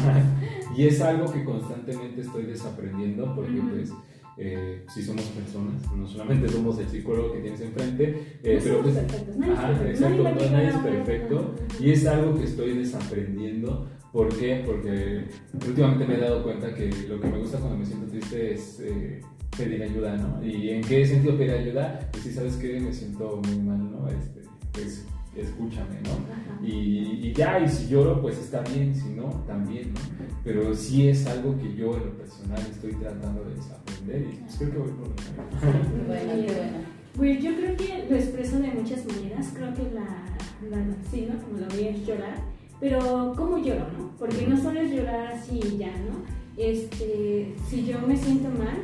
[0.75, 3.91] Y es algo que constantemente estoy desaprendiendo porque pues
[4.37, 8.81] eh, sí somos personas, no solamente somos el psicólogo que tienes enfrente, eh, No pero
[8.83, 8.95] pues...
[9.37, 13.89] nadie es Ajá, perfecto, exacto, nadie es perfecto y es algo que estoy desaprendiendo.
[14.13, 14.63] ¿Por qué?
[14.65, 15.25] Porque
[15.67, 18.79] últimamente me he dado cuenta que lo que me gusta cuando me siento triste es
[18.81, 19.21] eh,
[19.55, 20.43] pedir ayuda, ¿no?
[20.45, 21.99] ¿Y en qué sentido pedir ayuda?
[22.11, 22.79] Pues sí, ¿sabes qué?
[22.79, 24.07] Me siento muy mal, ¿no?
[24.07, 25.05] Este, pues
[25.35, 26.67] escúchame, ¿no?
[26.67, 29.99] Y, y ya, y si lloro, pues está bien, si no, también, ¿no?
[30.43, 34.55] Pero sí es algo que yo en lo personal estoy tratando de desaprender y pues
[34.57, 36.77] creo que voy por lo Bueno, qué bueno.
[37.15, 39.51] Pues yo creo que lo expreso de muchas maneras.
[39.53, 40.25] Creo que la,
[40.69, 41.41] la sí, ¿no?
[41.43, 42.35] Como lo voy a llorar.
[42.79, 44.11] Pero, ¿cómo lloro, no?
[44.19, 46.23] Porque no solo es llorar así y ya, ¿no?
[46.57, 48.77] Este, si yo me siento mal,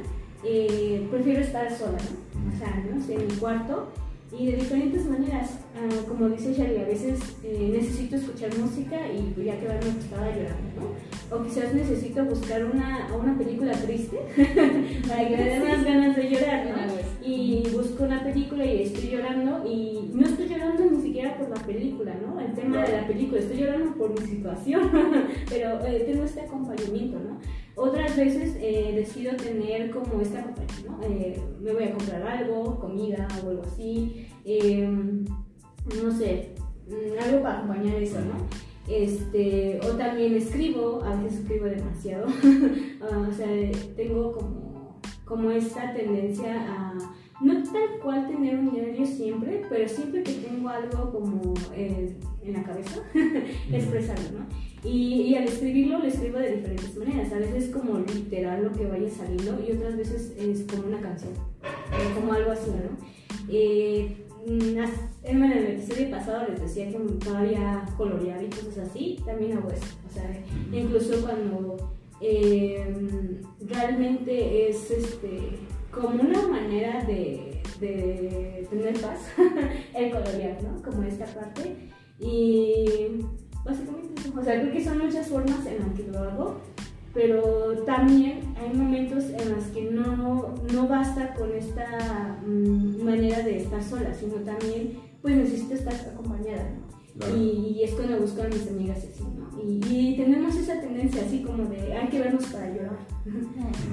[0.46, 2.54] eh, prefiero estar sola, ¿no?
[2.54, 3.14] O sea, ¿no?
[3.14, 3.90] En mi cuarto.
[4.38, 9.32] Y de diferentes maneras, ah, como dice Shari, a veces eh, necesito escuchar música y
[9.32, 11.36] pues, ya quedarme acostada llorando, ¿no?
[11.36, 14.18] O quizás necesito buscar una, una película triste
[15.08, 17.28] para que me dé más ganas de llorar, ¿no?
[17.28, 21.64] Y busco una película y estoy llorando y no estoy llorando ni siquiera por la
[21.64, 22.40] película, ¿no?
[22.40, 24.90] El tema de la película, estoy llorando por mi situación,
[25.50, 27.40] pero eh, tengo este acompañamiento, ¿no?
[27.76, 31.04] Otras veces eh, decido tener como este acompañamiento, ¿no?
[31.04, 36.54] Eh, me voy a comprar algo, comida o algo así, eh, no sé,
[36.88, 38.48] mm, algo para acompañar eso, ¿no?
[38.88, 42.28] Este, o también escribo, a veces escribo demasiado,
[43.02, 43.48] Ah, o sea,
[43.96, 46.94] tengo como, como esta tendencia a,
[47.42, 52.13] no tal cual tener un diario siempre, pero siempre que tengo algo como eh,
[52.46, 53.02] en la cabeza,
[53.72, 54.90] expresarlo, ¿no?
[54.90, 58.86] Y, y al escribirlo lo escribo de diferentes maneras, a veces como literal lo que
[58.86, 61.32] vaya saliendo y otras veces es como una canción,
[61.64, 62.98] eh, como algo así, ¿no?
[63.50, 64.78] Eh, mm,
[65.24, 69.86] en el episodio pasado les decía que todavía colorear y cosas así, también hago eso,
[70.10, 71.78] o sea, incluso cuando
[72.20, 72.86] eh,
[73.62, 75.60] realmente es este
[75.92, 79.28] como una manera de, de tener paz
[79.94, 80.82] el colorear, ¿no?
[80.82, 83.26] Como esta parte y
[83.64, 84.04] básicamente
[84.36, 86.56] o sea, creo que son muchas formas en las que lo hago,
[87.14, 93.58] pero también hay momentos en los que no, no basta con esta mm, manera de
[93.58, 96.70] estar sola, sino también pues necesito estar acompañada.
[97.18, 97.38] Claro.
[97.38, 99.44] Y, y es cuando busco a mis amigas y así, ¿no?
[99.64, 102.98] Y, y tenemos esa tendencia así como de hay que vernos para llorar,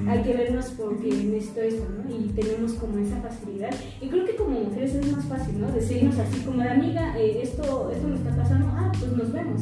[0.09, 2.14] hay que vernos porque necesito esto, ¿no?
[2.16, 3.70] Y tenemos como esa facilidad.
[4.00, 5.70] Y creo que como mujeres es más fácil, ¿no?
[5.70, 9.61] Decirnos así como de amiga, eh, esto, esto me está pasando, ah, pues nos vemos.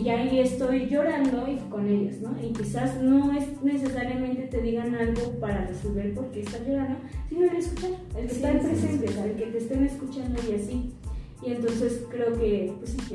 [0.00, 2.30] Y ya ahí estoy llorando y con ellas, ¿no?
[2.42, 6.98] Y quizás no es necesariamente te digan algo para resolver por qué estás llorando,
[7.28, 9.20] sino el escuchar, el que Sí, está sí, presente, sí, sí.
[9.24, 10.92] el que te estén escuchando y así.
[11.42, 13.14] Y entonces creo que, pues sí,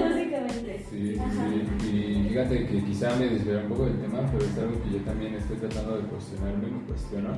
[0.00, 0.84] básicamente.
[0.88, 1.16] Sí,
[1.80, 4.98] sí, y fíjate que quizá me desviará un poco del tema, pero es algo que
[4.98, 7.30] yo también estoy tratando de cuestionarme, me cuestiono,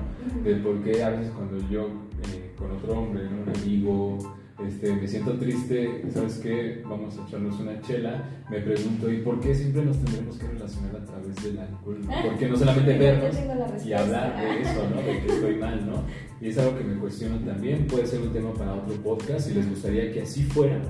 [0.45, 3.43] de por qué a veces cuando yo eh, con otro hombre, ¿no?
[3.43, 4.19] un amigo,
[4.67, 6.83] este, me siento triste, ¿sabes qué?
[6.85, 8.23] Vamos a echarnos una chela.
[8.51, 12.01] Me pregunto, ¿y por qué siempre nos tendremos que relacionar a través del alcohol?
[12.01, 12.23] ¿no?
[12.23, 13.37] ¿Por qué no solamente vernos
[13.85, 14.97] y hablar de eso, ¿no?
[14.97, 16.05] De que estoy mal, ¿no?
[16.41, 17.87] Y es algo que me cuestiono también.
[17.87, 19.49] Puede ser un tema para otro podcast.
[19.49, 20.81] Si les gustaría que así fuera,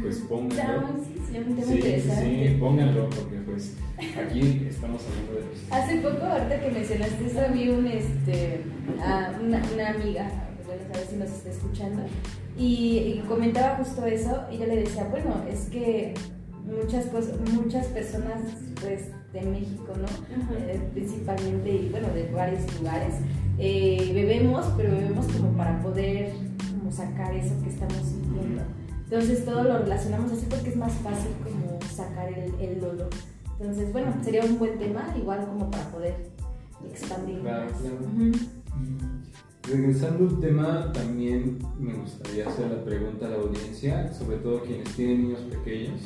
[0.00, 0.88] pues pónganlo.
[1.04, 5.72] Sí, sí, Sí, pónganlo, porque pues aquí estamos hablando de los...
[5.72, 8.60] Hace poco, ahorita que mencionaste eso, vi un, este,
[9.00, 10.51] a una, una amiga,
[10.92, 12.02] a ver si nos está escuchando,
[12.58, 16.14] y, y comentaba justo eso, y yo le decía, bueno, es que
[16.64, 18.40] muchas cosas, muchas personas,
[18.80, 20.04] pues, de México, ¿no?
[20.04, 20.54] Ajá.
[20.66, 23.14] Eh, principalmente, y bueno, de varios lugares,
[23.58, 26.32] eh, bebemos, pero bebemos como para poder
[26.78, 28.62] como sacar eso que estamos sintiendo.
[29.04, 33.10] Entonces todo lo relacionamos así porque es más fácil como sacar el, el dolor.
[33.58, 36.14] Entonces, bueno, sería un buen tema, igual como para poder
[36.90, 37.80] expandir Claro, más.
[37.80, 37.96] claro.
[38.00, 38.32] Ujú.
[39.68, 44.88] Regresando al tema, también me gustaría hacer la pregunta a la audiencia, sobre todo quienes
[44.96, 46.00] tienen niños pequeños,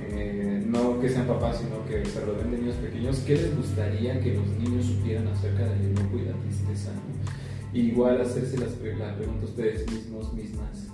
[0.00, 4.20] eh, no que sean papás, sino que se rodeen de niños pequeños, ¿qué les gustaría
[4.20, 6.90] que los niños supieran acerca del enojo y la tristeza?
[6.92, 7.78] no?
[7.78, 10.88] Igual hacerse las la pregunta a ustedes mismos, mismas.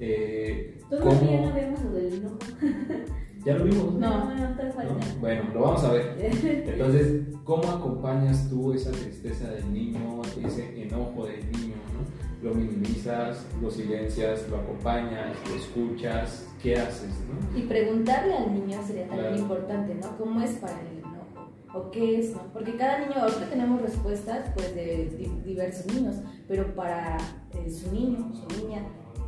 [0.00, 2.38] Eh, Todavía ¿cómo- no vemos lo del enojo.
[3.44, 4.34] Ya lo vimos, No.
[4.34, 4.72] no, te ¿no?
[4.72, 4.94] falta.
[5.20, 6.16] Bueno, lo vamos a ver.
[6.66, 11.74] Entonces, ¿cómo acompañas tú esa tristeza del niño, ese enojo del niño?
[11.92, 12.48] ¿no?
[12.48, 16.48] ¿Lo minimizas, lo silencias, lo acompañas, lo escuchas?
[16.62, 17.10] ¿Qué haces?
[17.28, 17.58] ¿no?
[17.58, 19.42] Y preguntarle al niño sería también Claro.
[19.42, 20.16] importante, ¿no?
[20.16, 21.50] ¿Cómo es para el enojo?
[21.74, 22.42] ¿O qué es, no?
[22.52, 27.16] Porque cada niño, ahorita tenemos respuestas pues de di- diversos niños, pero para
[27.54, 28.82] eh, su niño, su niña,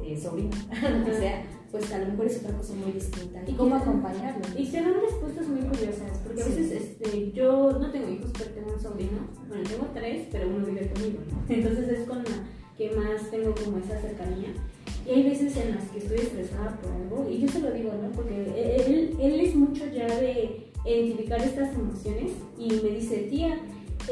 [0.04, 0.50] eh, sobrino,
[0.98, 1.42] lo que sea,
[1.74, 3.42] pues a lo mejor es otra cosa muy distinta.
[3.44, 4.44] ¿Y cómo acompañarlo?
[4.56, 8.50] Y se dan respuestas muy curiosas, porque a veces este, yo no tengo hijos, pero
[8.50, 9.26] tengo un sobrino.
[9.48, 11.42] Bueno, tengo tres, pero uno vive conmigo, ¿no?
[11.52, 12.30] Entonces es con la
[12.78, 14.50] que más tengo como esa cercanía.
[15.04, 17.90] Y hay veces en las que estoy estresada por algo, y yo se lo digo,
[18.00, 18.08] ¿no?
[18.12, 18.36] Porque
[18.86, 23.58] él, él es mucho ya de identificar estas emociones y me dice, tía,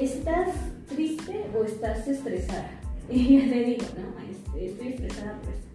[0.00, 0.48] ¿estás
[0.88, 2.80] triste o estás estresada?
[3.08, 5.71] Y yo le digo, no, estoy estresada por esto.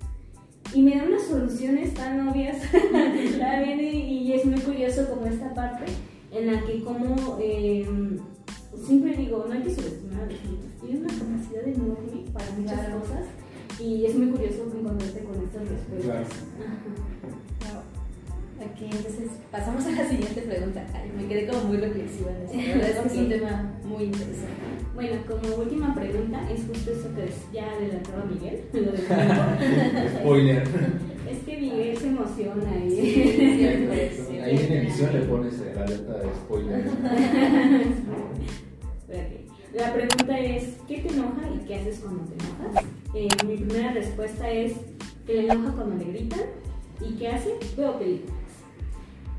[0.74, 2.58] Y me da unas soluciones tan obvias
[3.40, 5.86] también y, es muy curioso como esta parte
[6.32, 7.88] en la que como eh,
[8.86, 12.80] siempre digo, no hay que subestimar a los niños, tienen una capacidad enorme para muchas
[12.80, 13.00] Claro.
[13.00, 13.26] cosas
[13.80, 16.06] y es muy curioso encontrarte con estas respuestas.
[16.06, 16.26] Claro.
[18.60, 20.84] Ok, entonces pasamos a la siguiente pregunta.
[20.94, 22.58] Ay, me quedé como muy reflexiva en esto.
[22.58, 24.68] La verdad es que es un tema muy interesante.
[24.96, 29.34] Bueno, como última pregunta es justo eso que ya adelantaba Miguel, lo del tiempo.
[30.20, 30.64] Spoiler.
[31.30, 32.90] es que Miguel se emociona y...
[32.90, 33.94] cierto.
[34.44, 36.92] Ahí en edición le pones la alerta de spoiler.
[39.76, 42.86] La pregunta es, ¿qué te enoja y qué haces cuando te enojas?
[43.14, 44.74] Eh, mi primera respuesta es
[45.28, 46.40] que le enoja cuando le gritan.
[47.00, 47.54] ¿Y qué hace?
[47.78, 48.47] Veo películas.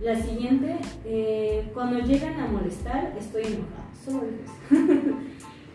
[0.01, 3.89] La siguiente, eh, cuando llegan a molestar, estoy enojada.
[4.05, 4.23] Solo
[4.71, 5.15] eso.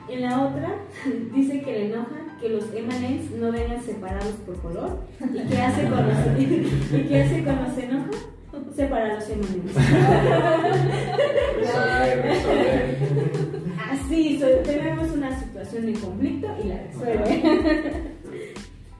[0.09, 0.75] en la otra,
[1.35, 4.99] dice que le enoja que los M&M's no vengan separados por color.
[5.19, 8.09] ¿Y qué hace cuando se, ¿y qué hace cuando se enoja?
[8.73, 9.77] Separa los M&M's.
[13.91, 17.93] Así, tenemos una situación de conflicto y la resuelve.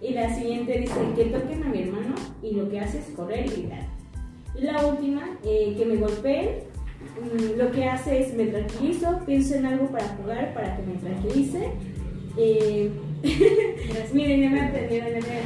[0.02, 3.46] y la siguiente dice que toquen a mi hermano y lo que hace es correr
[3.46, 4.03] y gritar.
[4.60, 6.50] La última, eh, que me golpeen,
[7.22, 10.94] mm, lo que hace es me tranquilizo, pienso en algo para jugar para que me
[10.96, 11.72] tranquilice.
[12.38, 12.90] Eh,
[14.14, 15.44] miren, ya me atendieron, ya me.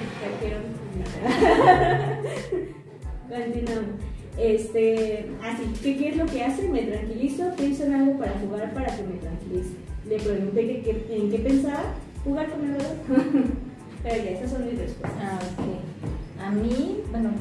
[3.43, 3.89] Continuamos.
[4.37, 6.67] Este, así, ¿qué, ¿qué es lo que hace?
[6.69, 9.71] Me tranquilizo, pienso en algo para jugar para que me tranquilice.
[10.07, 12.77] Le pregunté que, que- en qué pensaba, jugar con el.
[14.03, 15.11] Pero ya, esas son mis respuestas.
[15.21, 16.41] Ah, ok.
[16.41, 17.31] A mí, bueno,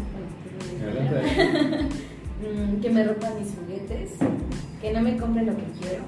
[2.83, 4.13] que me rompan mis juguetes,
[4.81, 6.05] que no me compren lo que quiero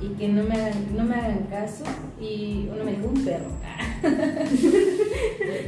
[0.00, 1.84] y que no me hagan, no me hagan caso.
[2.20, 3.50] Y uno me dijo un perro.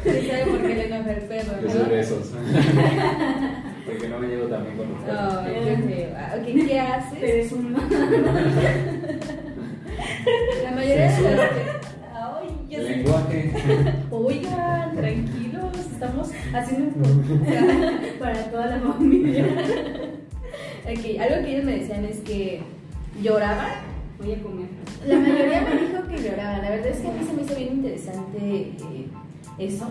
[0.05, 1.61] ¿Sabe por qué le enoja el perro?
[1.61, 1.73] Yo no?
[1.73, 2.27] soy de esos.
[3.87, 5.19] Porque no me llevo también con los perros.
[6.17, 7.19] Ah, ok, ¿qué haces?
[7.21, 7.73] Pero es un
[10.65, 11.51] La mayoría de las
[12.71, 13.53] El lenguaje.
[14.11, 18.10] Oigan, tranquilos, estamos haciendo un podcast.
[18.21, 19.45] Para toda la familia.
[20.85, 22.61] Ok, algo que ellos me decían es que
[23.23, 23.91] lloraban.
[24.19, 24.67] Voy a comer.
[25.07, 26.63] La mayoría me dijo que lloraban.
[26.63, 29.07] La verdad es que a mí se me hizo bien interesante eh,
[29.59, 29.89] eso.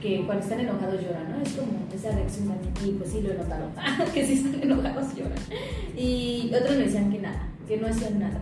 [0.00, 1.42] Que cuando están enojados lloran, ¿no?
[1.42, 2.72] Es como esa reacción también.
[2.84, 3.70] Y pues sí, lo he notado.
[4.14, 5.38] que si están enojados lloran.
[5.96, 8.40] Y otros me decían que nada, que no hacían nada.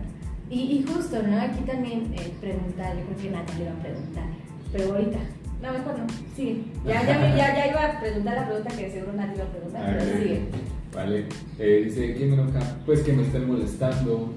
[0.49, 1.41] Y, y justo, ¿no?
[1.41, 4.25] Aquí también eh, preguntar, yo creo que le va a preguntar.
[4.71, 5.19] Pero ahorita,
[5.61, 6.05] No, mejor no.
[6.35, 6.63] Sí.
[6.85, 9.47] Ya, ya, me- ya, ya iba a preguntar la pregunta que seguro nadie iba a
[9.49, 10.17] preguntar, A pero ver.
[10.23, 10.41] sigue.
[10.93, 11.25] Vale.
[11.59, 12.59] Eh, dice, ¿quién me enoja?
[12.85, 14.33] Pues que me estén molestando.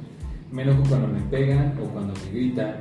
[0.51, 2.77] Me enojo cuando me pegan o cuando me gritan.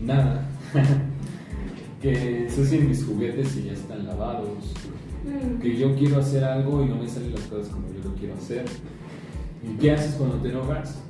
[0.00, 0.46] Nada.
[2.02, 4.72] que ensucien mis juguetes y ya están lavados.
[5.24, 5.60] Mm.
[5.60, 8.34] Que yo quiero hacer algo y no me salen las cosas como yo lo quiero
[8.34, 8.64] hacer.
[9.62, 11.02] ¿Y qué haces cuando te enojas?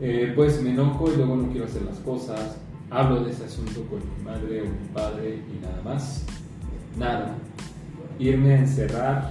[0.00, 2.56] Eh, pues me enojo y luego no quiero hacer las cosas.
[2.90, 6.24] Hablo de ese asunto con mi madre o mi padre y nada más.
[6.98, 7.34] Nada.
[8.18, 9.30] Irme a encerrar.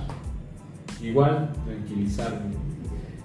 [1.01, 2.55] Igual, tranquilizarme.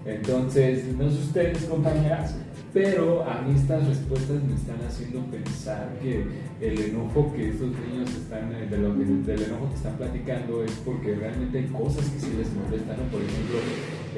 [0.04, 2.34] Entonces, no sé ustedes, compañeras,
[2.72, 6.24] pero a mí estas respuestas me están haciendo pensar que
[6.60, 10.72] el enojo que estos niños están, eh, de lo del enojo que están platicando es
[10.84, 13.04] porque realmente hay cosas que sí les molestan, ¿no?
[13.10, 13.58] Por ejemplo,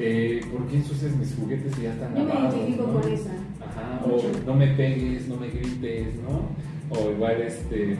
[0.01, 2.55] eh, ¿por qué ensucias mis juguetes y ya están Yo me lavados?
[2.55, 3.01] identifico ¿no?
[3.01, 3.29] con esa.
[3.65, 6.49] Ajá, o no me pegues, no me grites, ¿no?
[6.89, 7.95] O igual, este,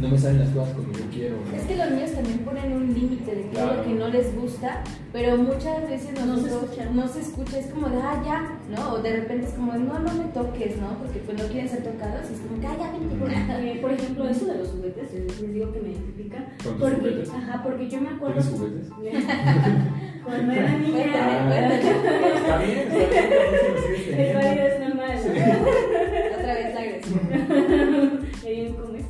[0.00, 1.56] no me salen las cosas como yo quiero, ¿no?
[1.56, 4.36] Es que los niños también ponen un límite de qué es lo que no les
[4.36, 6.90] gusta, pero muchas veces No se escucha.
[6.94, 8.92] no se escucha, es como de, ah, ya, ¿no?
[8.94, 10.96] O de repente es como, no, no me toques, ¿no?
[10.98, 13.80] Porque pues no quieren ser tocados y es como, que, ah, ya, vente.
[13.80, 16.44] Por ejemplo, eso de los juguetes, les digo que me identifica.
[16.62, 17.30] ¿Con tus Porque, juguetes?
[17.30, 18.40] ajá, porque yo me acuerdo.
[18.40, 19.22] ¿Tienes juguetes?
[20.24, 21.04] Cuando era niña.
[22.36, 25.18] Está bien, está El válido es normal.
[25.24, 26.38] ¿no?
[26.38, 27.20] Otra vez la agresión.
[28.42, 29.06] Qué bien comes.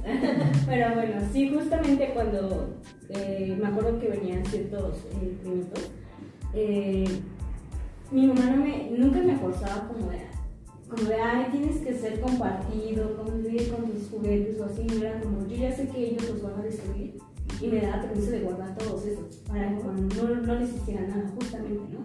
[0.67, 2.77] Pero bueno, sí, justamente cuando
[3.09, 5.91] eh, me acuerdo que venían ciertos eh, primitos,
[6.55, 7.05] eh,
[8.11, 10.19] mi mamá no me, nunca me forzaba como de,
[10.89, 14.85] como de, ay, tienes que ser compartido, convivir con tus juguetes o así.
[14.85, 17.19] No era como, yo ya sé que ellos los van a destruir
[17.61, 21.31] y me daba permiso de guardar todos esos para que no, no les hiciera nada,
[21.35, 22.01] justamente, ¿no?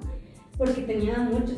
[0.58, 1.58] Porque tenía muchos.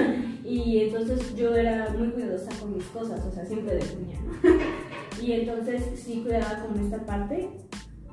[0.44, 5.22] y entonces yo era muy cuidadosa con mis cosas, o sea, siempre de puña, ¿no?
[5.22, 7.50] y entonces sí cuidaba con esta parte.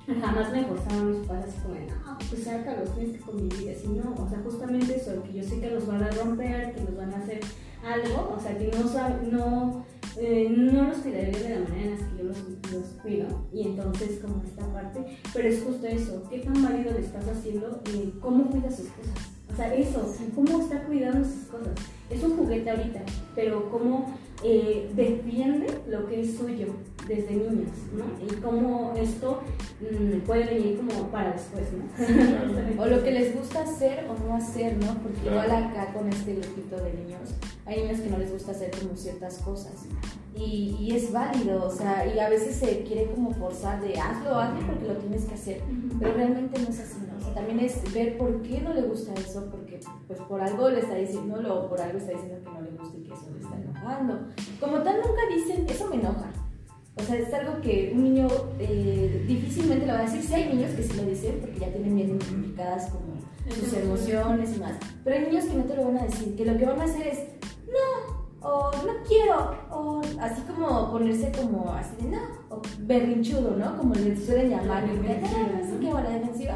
[0.07, 4.13] Jamás me forzaban mis padres así como no, pues sácalos, tienes que convivir, así no.
[4.23, 7.11] O sea, justamente eso, que yo sé que los van a romper, que los van
[7.11, 7.39] a hacer
[7.85, 8.83] algo, o sea, que no,
[9.31, 9.85] no,
[10.17, 12.37] eh, no los cuidaré de la manera en la que yo los,
[12.73, 13.27] los cuido.
[13.53, 17.81] Y entonces, como esta parte, pero es justo eso, ¿qué tan válido le estás haciendo?
[17.93, 19.13] eh, ¿Cómo cuida sus cosas?
[19.51, 21.73] O sea, eso, ¿cómo está cuidando sus cosas?
[22.09, 23.01] Es un juguete ahorita,
[23.35, 26.67] pero cómo eh, defiende lo que es suyo
[27.07, 28.05] desde niños, ¿no?
[28.25, 29.41] Y cómo esto
[29.81, 31.85] mm, puede venir como para después, ¿no?
[32.83, 34.93] O lo que les gusta hacer o no hacer, ¿no?
[35.01, 35.43] Porque Claro.
[35.45, 37.33] igual acá con este grupito de niños,
[37.65, 39.85] hay niños que no les gusta hacer como ciertas cosas.
[40.35, 44.37] Y, y es válido, o sea, y a veces se quiere como forzar de hazlo,
[44.37, 45.61] hazlo porque lo tienes que hacer.
[45.99, 46.97] Pero realmente no es así,
[47.35, 50.95] también es ver por qué no le gusta eso, porque pues por algo le está
[50.95, 53.55] diciendo, o por algo está diciendo que no le gusta y que eso le está
[53.55, 54.19] enojando.
[54.59, 56.31] Como tal nunca dicen, eso me enoja.
[56.97, 60.23] O sea, es algo que un niño eh, difícilmente lo va a decir.
[60.23, 63.15] Sí hay niños que sí lo dicen porque ya tienen bien identificadas como
[63.53, 64.73] sus emociones y más.
[65.03, 66.85] Pero hay niños que no te lo van a decir, que lo que van a
[66.85, 67.19] hacer es
[67.67, 73.75] no, o no quiero, o así como ponerse como así de no, o berrinchudo, ¿no?
[73.77, 76.53] Como le suelen llamar, y de, "Ah, así que bueno, defensiva.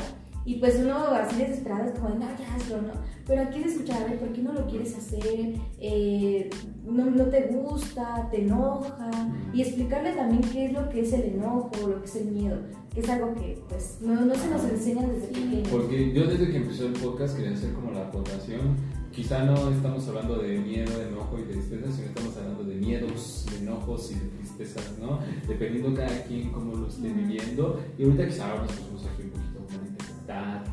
[0.50, 2.94] Y pues uno así desesperado es como, de, no, ya hazlo, ¿no?
[3.28, 5.54] Pero aquí es escuchar, a ver, ¿por qué no lo quieres hacer?
[5.80, 6.50] Eh,
[6.84, 9.12] no, no te gusta, te enoja.
[9.54, 12.58] Y explicarle también qué es lo que es el enojo, lo que es el miedo,
[12.92, 15.68] que es algo que pues no, no se nos enseña desde pequeños.
[15.70, 18.76] Porque yo desde que empezó el podcast quería hacer como la acotación.
[19.12, 22.74] Quizá no estamos hablando de miedo, de enojo y de tristeza, sino estamos hablando de
[22.74, 25.20] miedos, de enojos y de tristezas, ¿no?
[25.48, 27.80] Dependiendo cada quien cómo lo esté viviendo.
[28.00, 29.49] Y ahorita quizá ahora nos pusimos aquí un poquito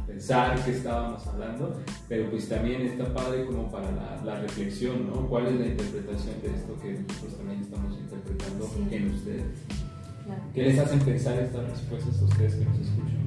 [0.06, 1.76] pensar qué estábamos hablando,
[2.08, 5.26] pero pues también está padre como para la, la reflexión, ¿no?
[5.28, 8.94] ¿Cuál es la interpretación de esto que nosotros también estamos interpretando Sí.
[8.94, 9.44] en ustedes?
[10.24, 10.42] Claro.
[10.54, 13.18] ¿Qué les hacen pensar estas respuestas a ustedes que nos escuchan?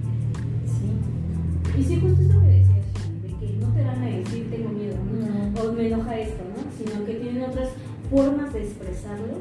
[0.65, 1.79] Sí.
[1.79, 4.95] Y sí, justo eso que decías, de que no te van a decir tengo miedo,
[5.05, 5.61] ¿no?
[5.63, 5.69] No.
[5.69, 6.59] o me enoja esto, ¿no?
[6.77, 7.69] Sino que tienen otras
[8.11, 9.33] formas de expresarlo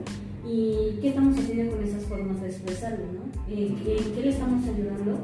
[0.47, 3.53] y qué estamos haciendo con esas formas de expresarlo, ¿no?
[3.55, 5.21] ¿En qué, en qué le estamos ayudando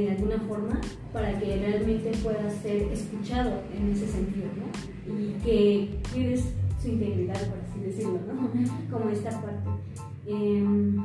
[0.00, 0.80] de alguna forma
[1.12, 5.12] para que realmente pueda ser escuchado en ese sentido, ¿no?
[5.14, 6.44] Y que cuides
[6.80, 8.50] su integridad, por así decirlo, ¿no?
[8.90, 9.68] Como esta parte.
[10.26, 10.96] Em,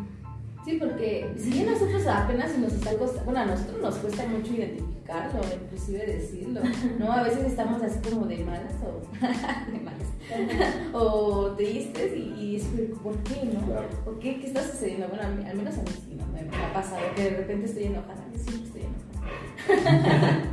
[0.67, 4.53] Sí, porque si bien nosotros apenas nos está costando, bueno, a nosotros nos cuesta mucho
[4.53, 6.59] identificarlo, inclusive decirlo,
[6.99, 7.09] ¿no?
[7.09, 8.99] A veces estamos así como de malas o
[9.71, 14.11] de malas, o tristes y, y ¿por qué, no?
[14.11, 15.07] ¿O qué, qué está sucediendo?
[15.07, 16.16] Bueno, al menos a mí sí.
[16.49, 20.43] Me, ha pasado que de repente estoy enojada, siempre estoy enojada.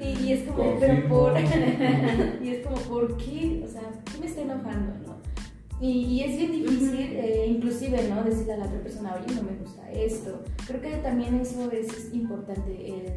[0.00, 1.34] y, y es como, pero por...
[2.42, 3.62] y es como, ¿por qué?
[3.64, 5.14] O sea, ¿qué me está enojando, no?
[5.80, 8.22] Y, y es bien difícil, eh, inclusive, ¿no?
[8.22, 10.42] Decirle a la otra persona, oye, no me gusta esto.
[10.66, 13.12] Creo que también eso es, es importante, el,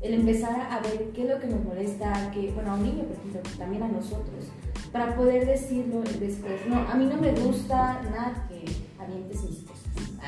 [0.00, 3.04] el empezar a ver qué es lo que nos molesta, que, bueno, a un niño,
[3.04, 4.46] por ejemplo, también a nosotros,
[4.92, 6.66] para poder decirlo después.
[6.68, 8.64] No, a mí no me gusta nada que
[9.02, 9.77] avientes mis cosas.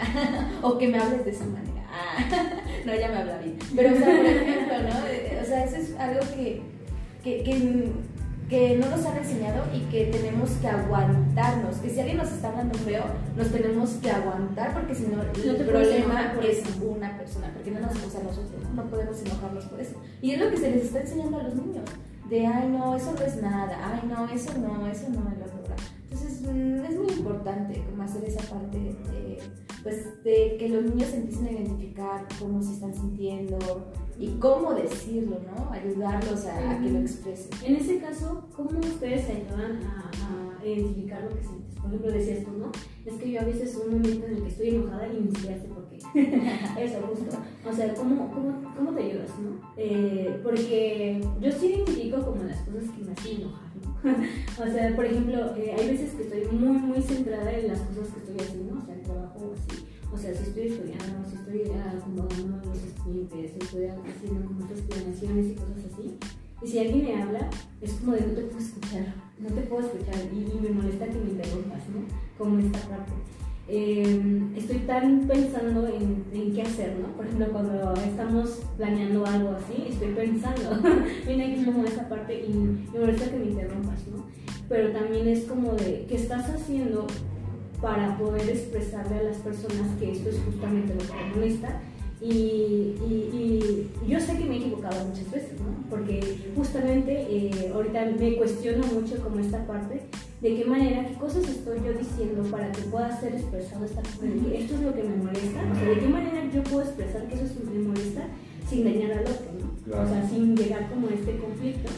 [0.62, 1.70] o que me hables de esa manera.
[2.86, 3.58] no, ya me habla bien.
[3.74, 5.40] Pero, o sea, por ejemplo, ¿no?
[5.40, 6.62] O sea, eso es algo que,
[7.22, 7.92] que, que,
[8.48, 11.76] que no nos han enseñado y que tenemos que aguantarnos.
[11.76, 13.04] Que si alguien nos está hablando feo,
[13.36, 17.80] nos tenemos que aguantar porque si no, el problema por es una persona, porque no
[17.80, 18.84] nos o sea, nosotros, ¿no?
[18.86, 19.94] Podemos enojarnos por eso.
[20.20, 21.84] Y es lo que se les está enseñando a los niños.
[22.28, 25.76] De, ay, no, eso no es nada, ay, no, eso no, eso no, otro, ¿verdad?
[26.04, 29.38] Entonces, mm, es muy importante como hacer esa parte de,
[29.82, 33.58] pues, de que los niños se empiecen a identificar cómo se están sintiendo
[34.18, 35.70] y cómo decirlo, ¿no?
[35.72, 37.50] Ayudarlos a, a que lo expresen.
[37.64, 40.10] En ese caso, ¿cómo ustedes ayudan a,
[40.60, 41.74] a identificar lo que sientes?
[41.76, 42.70] Por ejemplo, decías tú, ¿no?
[43.06, 45.58] Es que yo a veces un momento en el que estoy enojada y ni siquiera
[45.58, 45.96] sé por qué.
[46.84, 47.36] Eso, justo.
[47.68, 49.72] O sea, ¿cómo, cómo, cómo te ayudas, no?
[49.76, 53.69] Eh, porque yo sí identifico como las cosas que me hacen enojar, ¿no?
[54.58, 58.08] o sea, por ejemplo, eh, hay veces que estoy muy, muy centrada en las cosas
[58.08, 59.84] que estoy haciendo, o sea, el trabajo así.
[60.12, 64.80] O sea, si estoy estudiando, si estoy acomodando los estudiantes, si estoy haciendo como otras
[64.80, 66.18] planeaciones y cosas así.
[66.62, 69.86] Y si alguien me habla, es como de no te puedo escuchar, no te puedo
[69.86, 72.04] escuchar y, y me molesta que me interrumpas, ¿no?
[72.36, 73.12] Como esta parte.
[73.72, 74.20] Eh,
[74.56, 77.16] estoy tan pensando en, en, qué hacer, ¿no?
[77.16, 80.76] Por ejemplo, cuando estamos planeando algo así, estoy pensando,
[81.26, 84.26] viene aquí como esa parte y me molesta que me interrumpas, ¿no?
[84.68, 87.06] Pero también es como de, ¿qué estás haciendo
[87.80, 91.80] para poder expresarle a las personas que esto es justamente lo que te molesta?
[92.22, 95.88] Y, y, y, yo sé que me he equivocado muchas veces, ¿no?
[95.88, 100.02] Porque justamente eh, ahorita me cuestiono mucho como esta parte
[100.40, 104.26] de qué manera, qué cosas estoy yo diciendo para que pueda ser expresado esta parte
[104.54, 107.34] esto es lo que me molesta, o sea, de qué manera yo puedo expresar que
[107.34, 108.26] eso es lo que me molesta
[108.68, 109.84] sin dañar al otro, ¿no?
[109.84, 110.02] Claro.
[110.04, 111.90] O sea, sin llegar como a este conflicto.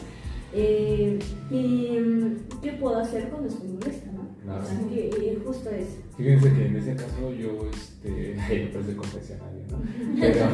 [0.55, 1.19] Eh,
[1.49, 4.11] y mm, qué puedo hacer cuando estoy molesta,
[4.91, 5.97] eh, justo eso.
[6.17, 9.77] Fíjense que en ese caso yo, este, pues de confesionario, ¿no?
[10.19, 10.45] Pero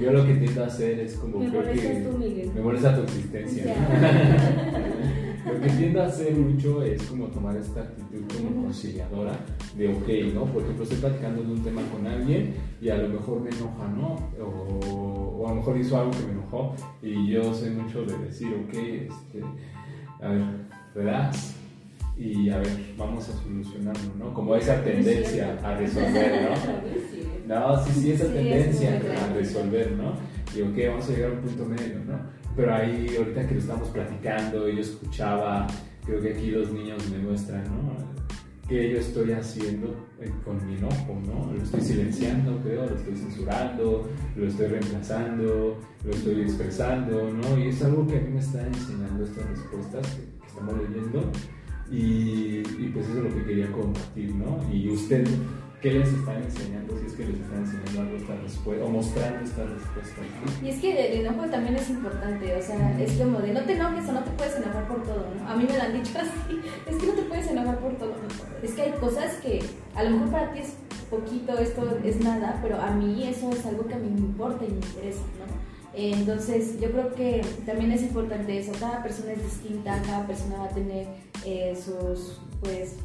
[0.00, 2.50] yo lo que tiendo a hacer es como Me creo molestas que tú, Miguel.
[2.54, 3.74] me molesta tu existencia.
[3.74, 5.52] ¿no?
[5.52, 9.32] lo que tiendo a hacer mucho es como tomar esta actitud como conciliadora
[9.76, 10.44] de ok, ¿no?
[10.46, 13.88] Por ejemplo, estoy platicando de un tema con alguien y a lo mejor me enoja,
[13.88, 14.16] ¿no?
[14.42, 18.16] O, o a lo mejor hizo algo que me enojó y yo sé mucho de
[18.18, 19.42] decir, ok, este,
[20.20, 20.42] a ver,
[20.94, 21.55] relax,
[22.18, 24.32] y a ver, vamos a solucionarlo, ¿no?
[24.32, 26.86] Como esa tendencia a resolver, ¿no?
[27.46, 30.14] No, sí, sí, esa tendencia a resolver, ¿no?
[30.56, 32.18] Y ok, vamos a llegar a un punto medio, ¿no?
[32.56, 35.68] Pero ahí, ahorita que lo estamos platicando, yo escuchaba,
[36.04, 37.94] creo que aquí los niños me muestran, ¿no?
[38.66, 41.52] ¿Qué yo estoy haciendo eh, con mi enojo, ¿no?
[41.52, 47.58] Lo estoy silenciando, creo, lo estoy censurando, lo estoy reemplazando, lo estoy expresando, ¿no?
[47.58, 51.30] Y es algo que a mí me está enseñando estas respuestas que, que estamos leyendo
[51.90, 52.62] y,
[52.92, 54.58] pues eso es lo que quería compartir, ¿no?
[54.72, 55.26] Y usted,
[55.80, 56.98] ¿qué les están enseñando?
[56.98, 60.20] Si es que les están enseñando algo esta respuesta o mostrando esta respuesta.
[60.20, 60.66] ¿no?
[60.66, 63.74] Y es que el enojo también es importante, o sea, es como de no te
[63.74, 65.48] enojes o no te puedes enojar por todo, ¿no?
[65.48, 68.14] A mí me lo han dicho así, es que no te puedes enojar por todo.
[68.62, 69.60] Es que hay cosas que
[69.94, 70.74] a lo mejor para ti es
[71.08, 74.64] poquito, esto es nada, pero a mí eso es algo que a mí me importa
[74.64, 75.75] y me interesa, ¿no?
[75.96, 78.72] Entonces, yo creo que también es importante eso.
[78.78, 81.06] Cada persona es distinta, cada persona va a tener
[81.46, 82.96] eh, sus, pues,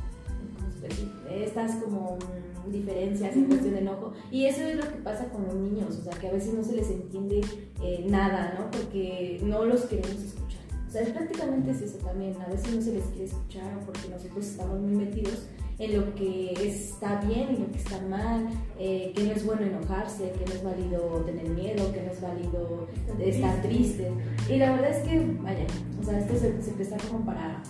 [1.30, 4.12] estas como mm, diferencias en cuestión de enojo.
[4.30, 6.64] Y eso es lo que pasa con los niños, o sea, que a veces no
[6.64, 7.42] se les entiende
[7.82, 8.70] eh, nada, ¿no?
[8.70, 10.60] Porque no los queremos escuchar.
[10.86, 12.36] O sea, es prácticamente es eso también.
[12.42, 15.46] A veces no se les quiere escuchar o porque nosotros estamos muy metidos
[15.82, 19.64] en lo que está bien y lo que está mal, eh, que no es bueno
[19.64, 22.88] enojarse, que no es válido tener miedo, que no es válido
[23.20, 24.12] estar triste.
[24.48, 25.66] Y la verdad es que, vaya,
[26.00, 27.64] o sea, esto se, se presta como para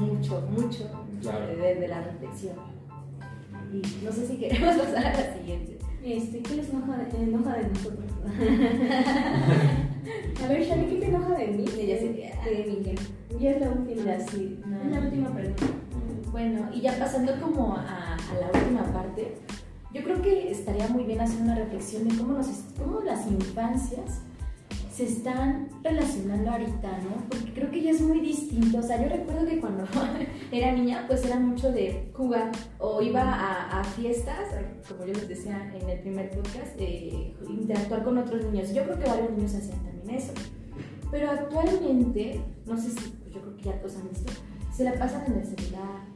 [0.00, 0.90] mucho, mucho
[1.20, 1.46] Claro.
[1.56, 2.56] de, de la reflexión.
[3.72, 5.78] Y no sé si queremos pasar a la siguiente.
[6.02, 8.04] Este, ¿Qué les enoja de, enoja de nosotros?
[10.44, 11.64] a ver, Shari, ¿qué te enoja de mí?
[11.78, 12.08] Ella sí.
[12.08, 12.98] De Miguel.
[13.40, 14.02] Ya es la última.
[14.04, 14.82] Ya sí, no.
[14.82, 15.64] Es la última pregunta.
[16.34, 19.36] Bueno, y ya pasando como a, la última parte,
[19.92, 24.18] yo creo que estaría muy bien hacer una reflexión de cómo, nos, cómo las infancias
[24.92, 27.28] se están relacionando ahorita, ¿no?
[27.28, 28.78] Porque creo que ya es muy distinto.
[28.78, 29.84] O sea, yo recuerdo que cuando
[30.50, 33.22] era niña, pues era mucho de jugar o iba
[33.70, 34.40] a, fiestas,
[34.88, 38.74] como yo les decía en el primer podcast, eh, interactuar con otros niños.
[38.74, 40.32] Yo creo que varios niños hacían también eso.
[41.12, 44.32] Pero actualmente, no sé si, yo creo que ya todos han visto,
[44.72, 46.13] se la pasan en el celular,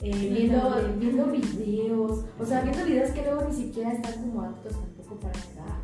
[0.00, 4.72] eh, viendo, viendo videos, o sea, viendo videos que luego ni siquiera están como aptos
[4.72, 5.78] tampoco para edad.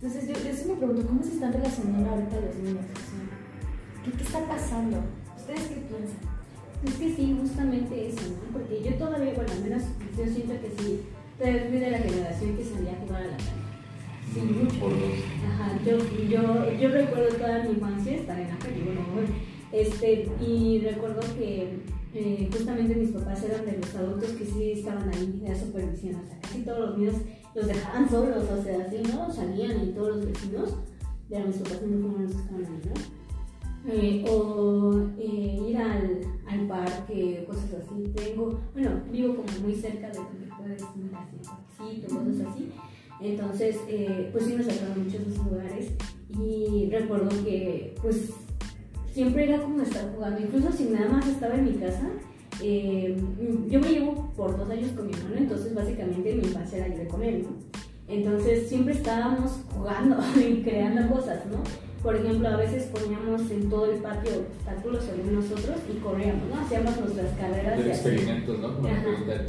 [0.00, 2.84] Entonces yo, yo sí me pregunto, ¿cómo se están relacionando ahorita los niños?
[2.92, 4.98] O sea, ¿qué, ¿Qué está pasando?
[5.36, 6.38] ¿Ustedes qué piensan?
[6.86, 8.52] Es que sí, justamente eso, ¿no?
[8.58, 9.82] Porque yo todavía, bueno, al menos
[10.16, 11.00] yo siento que sí,
[11.36, 13.68] todavía fui de la generación que salía a jugar a la calle.
[14.32, 14.78] Sí, mucho.
[14.78, 15.18] Por dos.
[15.44, 15.98] Ajá, yo,
[16.28, 19.28] yo, yo recuerdo toda mi infancia estar en la calle, bueno, bueno,
[19.72, 21.80] este, y recuerdo que
[22.14, 26.26] eh, justamente mis papás eran de los adultos que sí estaban ahí de supervisión, o
[26.26, 27.14] sea, casi todos los niños
[27.54, 29.32] los dejaban solos, o sea, así, ¿no?
[29.32, 30.76] Salían y todos los vecinos,
[31.28, 33.18] de mis papás no fueron los que estaban ahí, ¿no?
[33.86, 38.02] Eh, o eh, ir al, al parque, cosas así.
[38.14, 41.36] Tengo, bueno, vivo como muy cerca de donde puedes ir así,
[41.78, 42.72] parquecito, cosas así.
[43.20, 45.92] Entonces, eh, pues sí me sacaron muchos esos lugares
[46.28, 48.30] y recuerdo que, pues,
[49.12, 50.40] siempre era como estar jugando.
[50.40, 52.08] Incluso si nada más estaba en mi casa,
[52.62, 53.16] eh,
[53.68, 57.06] yo me llevo por dos años con mi hermano, entonces básicamente mi infancia la llevé
[57.06, 57.50] con él, ¿no?
[58.08, 61.58] Entonces siempre estábamos jugando y creando cosas, ¿no?
[62.02, 66.60] Por ejemplo, a veces poníamos en todo el patio obstáculos según nosotros y corríamos, ¿no?
[66.60, 67.84] Hacíamos nuestras carreras.
[67.84, 68.74] De experimentos, ¿no?
[68.76, 69.44] Como la.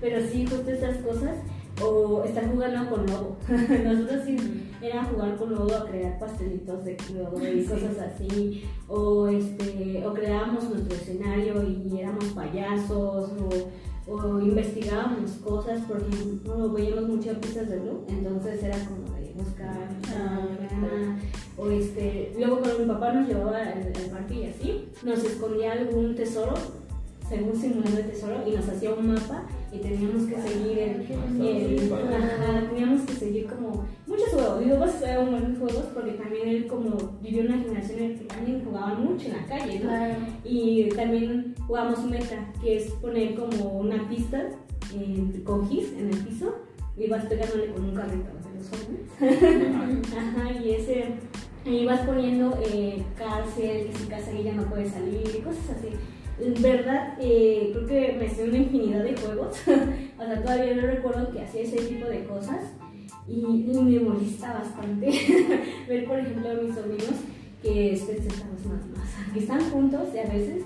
[0.00, 1.36] Pero sí, justo esas cosas.
[1.82, 3.36] O estar jugando con lodo.
[3.48, 4.36] Nosotros sí
[4.80, 8.64] era jugar con lodo a crear pastelitos de lodo y cosas así.
[8.88, 13.30] O, este, o creábamos nuestro escenario y éramos payasos.
[14.08, 15.80] O, o investigábamos cosas.
[15.82, 18.04] Por ejemplo, veíamos muchas pistas de Blue.
[18.08, 19.88] Entonces era como de buscar.
[20.08, 21.16] Ah, ah,
[21.58, 25.72] o este, luego cuando mi papá nos llevaba al, al parque y así, nos escondía
[25.72, 26.54] algún tesoro
[27.28, 31.06] según simulando el tesoro y nos hacía un mapa y teníamos que seguir el,
[31.42, 36.48] el- ajá, teníamos que seguir como muchos juegos, digo pues eran buenos juegos porque también
[36.48, 39.88] él como vivió una generación en la que también jugaban mucho en la calle, ¿no?
[39.88, 40.14] Claro.
[40.44, 44.48] Y también jugamos meta, que es poner como una pista
[44.94, 46.54] en- con gis en el piso
[46.96, 50.06] y vas pegándole con un carrito de los jóvenes.
[50.16, 51.06] Ajá, y ese
[51.64, 55.88] y vas poniendo eh, cárcel, que si casa ella no puede salir, y cosas así.
[56.38, 59.56] En verdad, eh, creo que me sé una infinidad de juegos.
[60.18, 62.72] o sea, todavía no recuerdo que hacía ese tipo de cosas.
[63.28, 65.10] Y, y me molesta bastante
[65.88, 67.14] ver, por ejemplo, a mis sobrinos
[67.66, 70.64] que estén sentados más más, que están juntos y a veces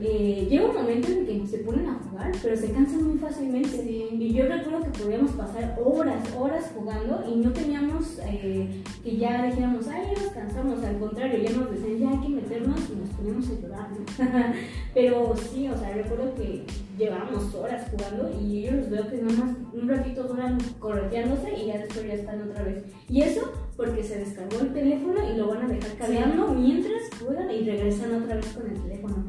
[0.00, 3.84] eh, llega un momento en que se ponen a jugar, pero se cansan muy fácilmente.
[3.84, 9.46] Y yo recuerdo que podíamos pasar horas, horas jugando y no teníamos eh, que ya
[9.46, 10.84] dijéramos, ay, ya nos cansamos.
[10.84, 13.88] Al contrario, ya nos decían, ya hay que meternos y nos poníamos a llorar.
[13.90, 14.54] ¿no?
[14.94, 16.64] pero sí, o sea, recuerdo que
[16.96, 21.66] llevábamos horas jugando y yo los veo que nada más un ratito duran correteándose y
[21.66, 22.84] ya después ya están otra vez.
[23.08, 27.48] Y eso porque se descargó el teléfono y lo van a dejar cargando mientras juegan
[27.50, 29.24] y regresan otra vez con el teléfono.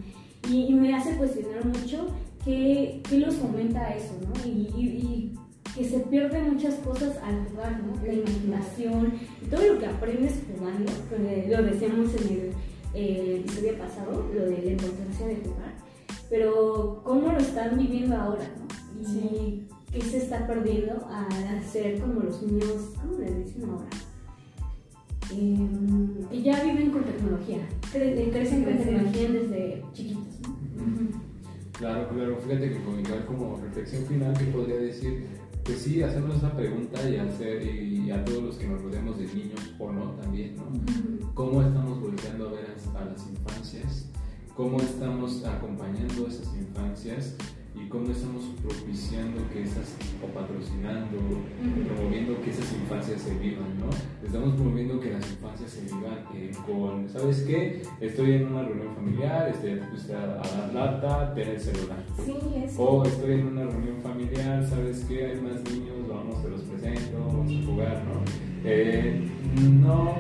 [0.50, 2.08] Y, y me hace cuestionar mucho
[2.44, 4.34] qué, qué los fomenta eso, ¿no?
[4.46, 5.36] Y, y- y
[5.76, 7.94] que se pierden muchas cosas al jugar, ¿no?
[8.04, 9.14] La imaginación
[9.52, 10.92] todo lo que aprendes jugando,
[11.48, 12.52] lo decíamos en el
[12.96, 15.74] eh, episodio pasado, lo de la importancia de jugar,
[16.28, 18.68] pero cómo lo están viviendo ahora, ¿no?
[19.00, 19.68] Y Sí.
[19.94, 23.86] qué se está perdiendo al ser como los niños, ¿cómo le dicen ahora?
[25.32, 27.58] Eh, ya viven con tecnología,
[27.94, 28.88] cre- crecen con Crecen.
[28.96, 30.58] tecnología desde chiquitos, ¿no?
[31.74, 32.38] Claro, claro.
[32.46, 35.28] Fíjate que con igual como reflexión final que podría decir,
[35.64, 39.26] pues sí, hacernos esa pregunta y hacer y a todos los que nos rodeamos de
[39.28, 40.64] niños o no también, ¿no?
[41.36, 42.66] ¿Cómo estamos volteando a ver
[42.96, 44.10] a, a las infancias?
[44.56, 47.36] ¿Cómo estamos acompañando esas infancias?
[47.76, 51.18] ¿Y cómo estamos propiciando que esas, o patrocinando,
[51.86, 53.90] promoviendo que esas infancias se vivan, ¿no?
[54.26, 57.82] Estamos promoviendo que las infancias se vivan eh, con, ¿sabes qué?
[58.02, 62.04] Estoy en una reunión familiar, te puse a, dar lata, ten el celular.
[62.26, 62.76] Sí, es.
[62.78, 65.28] O estoy en una reunión familiar, ¿sabes qué?
[65.28, 68.22] Hay más niños, vamos, te los presento, vamos a jugar, ¿no?
[68.66, 69.30] Eh,
[69.80, 70.16] no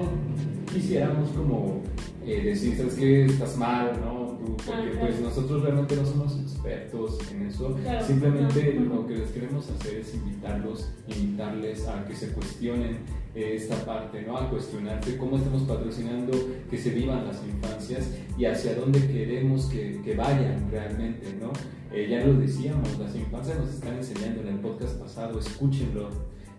[0.71, 1.81] quisiéramos como
[2.25, 3.25] eh, decir, ¿sabes qué?
[3.25, 4.18] Estás mal, ¿no?
[4.57, 7.75] Porque Ah, pues nosotros realmente no somos expertos en eso.
[7.75, 8.05] Claro.
[8.05, 12.97] Simplemente lo que les queremos hacer es invitarlos, invitarles a que se cuestionen
[13.35, 14.37] esta parte, ¿no?
[14.37, 16.33] A cuestionarse cómo estamos patrocinando
[16.69, 21.51] que se vivan las infancias y hacia dónde queremos que, que vayan realmente, ¿no?
[21.91, 26.09] Eh, ya lo decíamos, las infancias nos están enseñando en el podcast pasado, escúchenlo.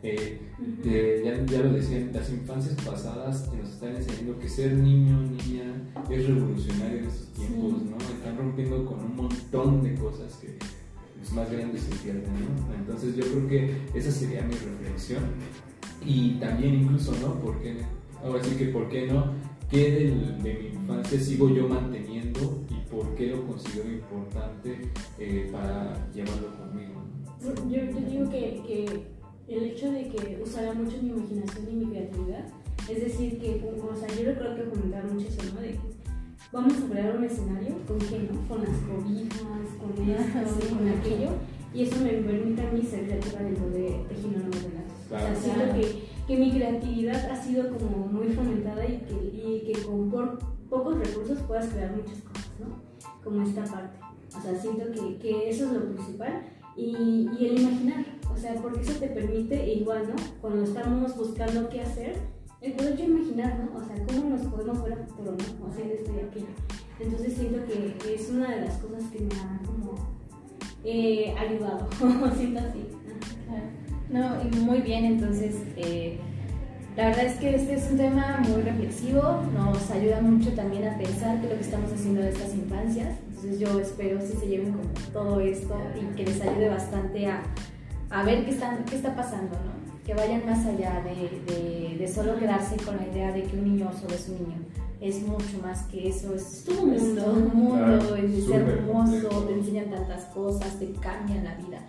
[0.03, 0.41] Eh,
[1.25, 5.75] ya, ya lo decían, las infancias pasadas nos están enseñando que ser niño, niña
[6.09, 7.97] es revolucionario en estos tiempos, ¿no?
[7.99, 10.57] Están rompiendo con un montón de cosas que
[11.19, 12.75] los más grandes se pierden, ¿no?
[12.75, 15.23] Entonces yo creo que esa sería mi reflexión.
[16.05, 17.35] Y también incluso, ¿no?
[17.41, 17.77] ¿Por qué?
[18.25, 19.35] Ahora sí que, ¿por qué no?
[19.71, 19.91] ¿Qué
[20.43, 26.49] de mi infancia sigo yo manteniendo y por qué lo considero importante eh, para llevarlo
[26.57, 27.03] conmigo.
[27.41, 29.07] Yo, yo digo que, que,
[29.51, 32.45] el hecho de que usara mucho mi imaginación y mi creatividad,
[32.89, 35.61] es decir, que, o sea, yo recuerdo que comentaron mucho eso, ¿no?
[35.61, 35.81] De que
[36.53, 38.49] vamos a crear un escenario, ¿con qué, no?
[38.49, 39.41] Con las cobijas,
[39.79, 41.31] con esto, con aquello,
[41.75, 44.93] y eso me permite a mí ser creativa dentro de tejiendo nuevos relatos.
[45.09, 45.25] Claro.
[45.25, 49.63] O sea, siento que, que mi creatividad ha sido como muy fomentada y que, y
[49.67, 50.39] que con por
[50.69, 52.81] pocos recursos puedas crear muchas cosas, ¿no?
[53.25, 53.99] Como esta parte.
[54.37, 56.43] O sea, siento que, que eso es lo principal
[56.81, 60.17] y, el imaginar, o sea, porque eso te permite, igual, ¿no?
[60.41, 62.17] Cuando estamos buscando qué hacer,
[62.61, 63.79] el poder yo imaginar, ¿no?
[63.79, 65.65] O sea, cómo nos podemos ver a ¿no?
[65.65, 66.47] O hacer esto y aquello.
[66.99, 69.95] Entonces siento que, que es una de las cosas que me ha como
[70.85, 71.89] eh, ayudado,
[72.37, 72.87] siento así.
[74.11, 76.19] No, y muy bien, entonces eh,
[76.97, 79.23] la verdad es que este es un tema muy reflexivo,
[79.55, 83.59] nos ayuda mucho también a pensar que lo que estamos haciendo de estas infancias, entonces
[83.59, 87.43] yo espero si se lleven con todo esto y que les ayude bastante a,
[88.11, 89.81] a ver qué, están, qué está pasando, ¿no?
[90.05, 93.65] que vayan más allá de, de, de, solo quedarse con la idea de que un
[93.65, 94.59] niño solo es un niño.
[95.01, 99.29] Es mucho más que eso, es todo un mundo, todo un mundo, Claro, es hermoso,
[99.47, 101.87] te enseñan tantas cosas, te cambian la vida.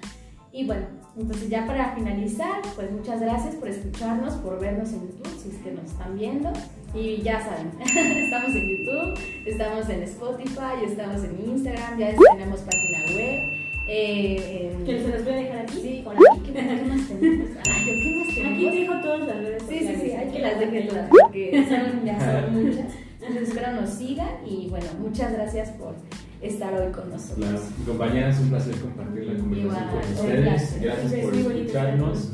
[0.53, 0.85] Y bueno,
[1.17, 5.55] entonces ya para finalizar, pues muchas gracias por escucharnos, por vernos en YouTube, si es
[5.57, 6.51] que nos están viendo.
[6.93, 7.71] Y ya saben,
[8.23, 9.13] estamos en YouTube,
[9.45, 13.61] estamos en Spotify, estamos en Instagram, ya tenemos página web.
[13.87, 15.73] Eh, Que se los voy a dejar aquí.
[15.81, 16.41] Sí, por por aquí.
[16.45, 17.49] ¿qué, qué más tenemos?
[17.69, 18.53] Ay, ¿qué más tenemos?
[18.55, 22.05] Aquí dejo todas las redes Sí, sí, sí, hay que las dejen todas porque son,
[22.05, 22.85] ya son muchas.
[23.21, 25.95] Entonces espero nos sigan y bueno, muchas gracias por
[26.41, 27.37] estar hoy con nosotros.
[27.37, 27.61] Claro.
[27.85, 30.63] Compañeras, un placer compartir la conversación Igual, con gracias.
[30.71, 30.81] ustedes.
[30.81, 32.33] Gracias por con escucharnos.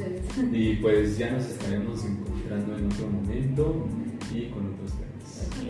[0.51, 3.87] Y pues ya nos estaremos encontrando en otro momento